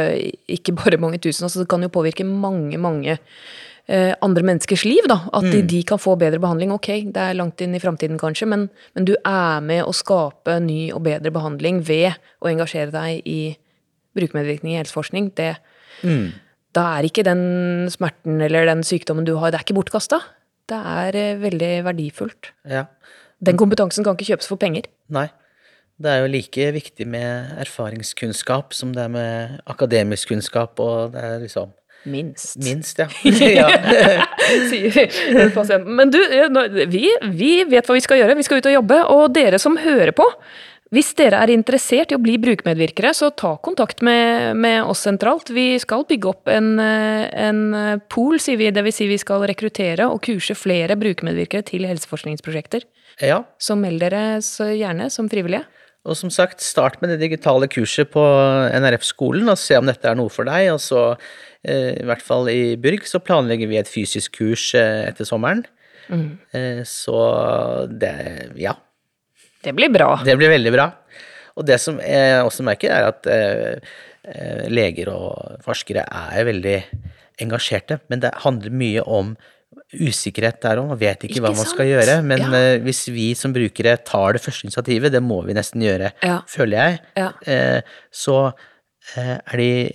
ikke 0.48 0.74
bare 0.78 1.00
mange 1.00 1.20
tusen, 1.22 1.44
altså 1.46 1.62
det 1.62 1.68
kan 1.70 1.84
jo 1.84 1.92
påvirke 1.92 2.24
mange, 2.24 2.78
mange 2.80 3.18
eh, 3.18 4.14
andre 4.24 4.44
menneskers 4.48 4.86
liv, 4.88 5.04
da. 5.10 5.18
At 5.36 5.48
de, 5.52 5.60
de 5.62 5.82
kan 5.88 6.00
få 6.00 6.16
bedre 6.20 6.40
behandling. 6.42 6.72
Ok, 6.72 6.88
det 7.12 7.22
er 7.22 7.36
langt 7.36 7.60
inn 7.64 7.76
i 7.76 7.82
framtiden 7.82 8.18
kanskje, 8.20 8.48
men, 8.48 8.68
men 8.96 9.08
du 9.08 9.14
er 9.20 9.60
med 9.64 9.84
å 9.84 9.94
skape 9.96 10.58
ny 10.64 10.88
og 10.96 11.04
bedre 11.06 11.32
behandling 11.34 11.82
ved 11.86 12.16
å 12.40 12.50
engasjere 12.52 12.94
deg 12.94 13.28
i 13.28 13.40
brukermedvirkning 14.16 14.74
i 14.74 14.80
helseforskning. 14.80 15.30
Det, 15.36 15.54
Da 16.76 16.82
er 16.98 17.06
ikke 17.08 17.24
den 17.24 17.88
smerten 17.92 18.40
eller 18.44 18.66
den 18.68 18.82
sykdommen 18.84 19.24
du 19.24 19.36
har, 19.40 19.52
det 19.52 19.60
er 19.60 19.64
ikke 19.68 19.78
bortkasta. 19.78 20.20
Det 20.68 20.76
er 20.76 21.16
eh, 21.16 21.38
veldig 21.40 21.72
verdifullt. 21.86 22.54
Ja. 22.68 22.86
Den 23.44 23.60
kompetansen 23.60 24.04
kan 24.04 24.16
ikke 24.16 24.32
kjøpes 24.32 24.48
for 24.50 24.60
penger. 24.60 24.88
Nei. 25.12 25.28
Det 25.96 26.12
er 26.12 26.20
jo 26.20 26.28
like 26.28 26.68
viktig 26.76 27.06
med 27.08 27.56
erfaringskunnskap 27.62 28.74
som 28.76 28.92
det 28.92 29.06
er 29.06 29.12
med 29.12 29.58
akademisk 29.64 30.34
kunnskap, 30.34 30.76
og 30.82 31.14
det 31.14 31.24
er 31.24 31.42
liksom 31.46 31.72
Minst. 32.06 32.54
minst, 32.62 33.00
ja. 33.00 33.08
ja. 33.58 33.66
sier 34.70 35.50
pasienten. 35.54 35.90
Men 35.98 36.12
du, 36.14 36.20
vi, 36.86 37.08
vi 37.34 37.50
vet 37.66 37.88
hva 37.88 37.96
vi 37.96 38.04
skal 38.04 38.20
gjøre. 38.20 38.36
Vi 38.38 38.46
skal 38.46 38.60
ut 38.60 38.68
og 38.70 38.76
jobbe. 38.76 38.98
Og 39.10 39.24
dere 39.34 39.58
som 39.58 39.74
hører 39.80 40.14
på, 40.14 40.26
hvis 40.94 41.08
dere 41.18 41.40
er 41.42 41.50
interessert 41.50 42.12
i 42.12 42.16
å 42.16 42.22
bli 42.22 42.36
brukermedvirkere, 42.38 43.10
så 43.16 43.32
ta 43.34 43.56
kontakt 43.58 44.04
med, 44.06 44.54
med 44.54 44.84
oss 44.86 45.02
sentralt. 45.08 45.50
Vi 45.50 45.72
skal 45.82 46.06
bygge 46.06 46.30
opp 46.30 46.52
en, 46.52 46.76
en 46.78 47.64
pool, 48.12 48.38
sier 48.42 48.60
vi. 48.60 48.70
Vil 48.70 48.94
si 48.94 49.08
vi 49.10 49.18
skal 49.18 49.42
rekruttere 49.50 50.06
og 50.06 50.22
kurse 50.28 50.54
flere 50.54 50.94
brukermedvirkere 51.00 51.66
til 51.72 51.88
helseforskningsprosjekter. 51.90 52.86
ja. 53.18 53.42
Så 53.58 53.74
meld 53.80 53.98
dere 54.04 54.38
så 54.46 54.70
gjerne 54.70 55.10
som 55.10 55.32
frivillige. 55.32 55.66
Og 56.06 56.14
som 56.18 56.30
sagt, 56.30 56.62
start 56.62 57.00
med 57.02 57.10
det 57.12 57.18
digitale 57.24 57.66
kurset 57.70 58.12
på 58.14 58.22
NRF-skolen 58.78 59.50
og 59.50 59.58
se 59.58 59.78
om 59.78 59.88
dette 59.88 60.06
er 60.06 60.18
noe 60.18 60.30
for 60.32 60.46
deg. 60.48 60.70
Og 60.74 60.80
så, 60.82 61.02
eh, 61.66 61.98
i 61.98 62.06
hvert 62.06 62.22
fall 62.22 62.48
i 62.52 62.76
Byrg, 62.78 63.06
så 63.10 63.22
planlegger 63.22 63.70
vi 63.70 63.80
et 63.80 63.90
fysisk 63.90 64.38
kurs 64.38 64.68
eh, 64.78 65.08
etter 65.08 65.26
sommeren. 65.26 65.64
Eh, 66.54 66.82
så 66.86 67.88
det 67.90 68.52
Ja. 68.54 68.76
Det 69.62 69.74
blir 69.74 69.90
bra. 69.90 70.22
Det 70.22 70.36
blir 70.38 70.52
veldig 70.52 70.72
bra. 70.72 70.92
Og 71.56 71.66
det 71.66 71.80
som 71.80 71.98
jeg 71.98 72.44
også 72.44 72.62
merker, 72.62 72.92
er 72.92 73.08
at 73.10 73.26
leger 74.70 75.08
og 75.10 75.58
forskere 75.64 76.04
er 76.06 76.44
veldig 76.44 76.84
engasjerte, 77.42 77.98
men 78.08 78.20
det 78.20 78.30
handler 78.44 78.70
mye 78.70 79.02
om 79.02 79.36
usikkerhet 79.94 80.60
der 80.62 80.80
òg. 80.82 80.88
Man 80.88 80.98
vet 80.98 81.24
ikke, 81.28 81.40
hva 81.40 81.52
man 81.52 81.60
man 81.62 81.66
skal 81.70 81.86
gjøre. 81.86 82.16
Men 82.24 82.38
Ja. 82.38 82.52
eh, 82.54 82.78
hvis 82.82 83.06
vi 83.14 83.34
som 83.34 83.52
brukere 83.52 83.96
tar 84.04 84.32
det 84.32 84.42
første 84.42 84.64
initiativet, 84.66 85.12
det 85.12 85.22
må 85.22 85.44
vi 85.46 85.52
nesten 85.54 85.80
gjøre, 85.80 86.12
Ja. 86.22 86.40
føler 86.46 86.76
jeg, 86.76 87.00
Ja. 87.16 87.30
eh, 87.46 87.80
så 88.12 88.52
eh, 89.16 89.38
er 89.46 89.56
de 89.56 89.92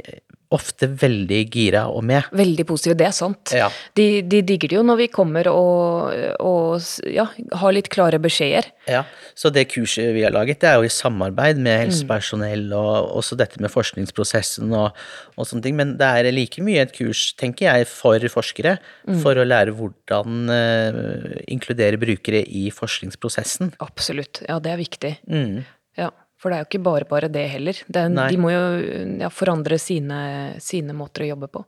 ofte 0.51 0.87
veldig 0.99 1.41
gira 1.53 1.85
og 1.87 2.03
med. 2.03 2.25
Veldig 2.35 2.65
positive, 2.67 2.97
det 2.99 3.05
er 3.07 3.15
sant. 3.15 3.53
Ja. 3.55 3.69
De, 3.95 4.21
de 4.27 4.41
digger 4.43 4.71
det 4.73 4.75
jo 4.77 4.83
når 4.83 4.97
vi 4.99 5.07
kommer 5.13 5.47
og, 5.51 6.11
og 6.43 6.81
ja, 7.07 7.25
har 7.61 7.71
litt 7.75 7.87
klare 7.93 8.19
beskjeder. 8.21 8.67
Ja, 8.91 9.05
så 9.37 9.51
det 9.53 9.67
kurset 9.71 10.11
vi 10.15 10.25
har 10.25 10.33
laget, 10.35 10.59
det 10.59 10.67
er 10.71 10.79
jo 10.81 10.87
i 10.89 10.91
samarbeid 10.91 11.59
Mm. 11.61 11.63
med 11.65 11.79
helsepersonell 11.85 12.71
og 12.75 13.15
også 13.19 13.35
dette 13.39 13.59
med 13.63 13.71
forskningsprosessen 13.73 14.71
og, 14.75 14.95
og 15.37 15.47
sånne 15.47 15.63
ting, 15.65 15.75
men 15.79 15.95
det 15.99 16.07
er 16.07 16.31
like 16.31 16.61
mye 16.63 16.83
et 16.85 16.93
kurs, 16.95 17.33
tenker 17.39 17.67
jeg, 17.69 17.87
for 17.87 18.19
forskere, 18.31 18.77
Mm. 19.07 19.17
for 19.23 19.35
å 19.39 19.45
lære 19.47 19.73
hvordan 19.75 20.49
uh, 20.51 21.35
inkludere 21.51 21.97
brukere 22.01 22.43
i 22.47 22.69
forskningsprosessen. 22.73 23.73
Absolutt. 23.83 24.43
Ja, 24.47 24.59
det 24.59 24.71
er 24.73 24.77
viktig. 24.81 25.13
Mm. 25.27 25.63
For 26.41 26.49
det 26.49 26.57
er 26.57 26.63
jo 26.63 26.69
ikke 26.71 26.83
bare 26.87 27.05
bare 27.09 27.29
det 27.29 27.43
heller. 27.51 27.77
Det 27.85 28.01
er, 28.01 28.13
de 28.33 28.37
må 28.41 28.49
jo 28.49 28.61
ja, 29.21 29.29
forandre 29.29 29.77
sine, 29.81 30.21
sine 30.63 30.95
måter 30.97 31.27
å 31.27 31.33
jobbe 31.35 31.51
på. 31.53 31.61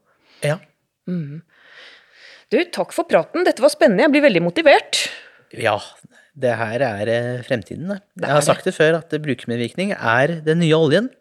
Ja. 0.43 0.57
Du, 1.05 2.57
takk 2.73 2.95
for 2.95 3.05
praten. 3.09 3.45
Dette 3.45 3.62
var 3.62 3.73
spennende. 3.73 4.07
Jeg 4.07 4.15
blir 4.15 4.25
veldig 4.25 4.41
motivert. 4.45 5.03
ja, 5.53 5.77
det 6.33 6.55
her 6.57 6.81
er 6.81 7.12
eh, 7.13 7.43
fremtiden. 7.45 7.91
Det. 7.93 7.99
Det 8.17 8.27
Jeg 8.29 8.38
har 8.39 8.45
sagt 8.45 8.65
det 8.65 8.73
før, 8.73 8.97
at 9.03 9.13
brukermedvirkning 9.21 9.93
er 9.93 10.39
den 10.45 10.63
nye 10.63 10.73
oljen. 10.77 11.12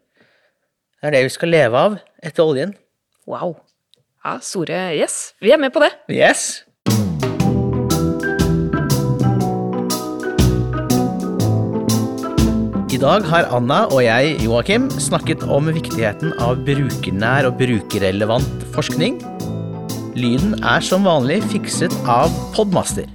Det 1.02 1.10
er 1.10 1.16
det 1.18 1.24
vi 1.26 1.34
skal 1.34 1.52
leve 1.52 1.84
av 1.88 1.98
etter 2.24 2.46
oljen. 2.46 2.72
Wow. 3.28 3.58
Ja, 4.24 4.38
Store 4.40 4.84
Yes, 4.96 5.34
vi 5.42 5.52
er 5.52 5.60
med 5.60 5.74
på 5.74 5.82
det. 5.82 5.90
Yes! 6.08 6.62
Dag 13.02 13.24
har 13.26 13.48
Anna 13.50 13.80
og 13.90 14.04
jeg, 14.04 14.36
Joakim, 14.44 14.84
snakket 15.02 15.42
om 15.50 15.66
viktigheten 15.74 16.36
av 16.42 16.60
brukernær 16.66 17.48
og 17.48 17.56
brukerrelevant 17.58 18.66
forskning. 18.76 19.18
Lyden 20.14 20.54
er 20.60 20.84
som 20.86 21.08
vanlig 21.08 21.40
fikset 21.50 21.96
av 22.06 22.30
Podmaster. 22.54 23.08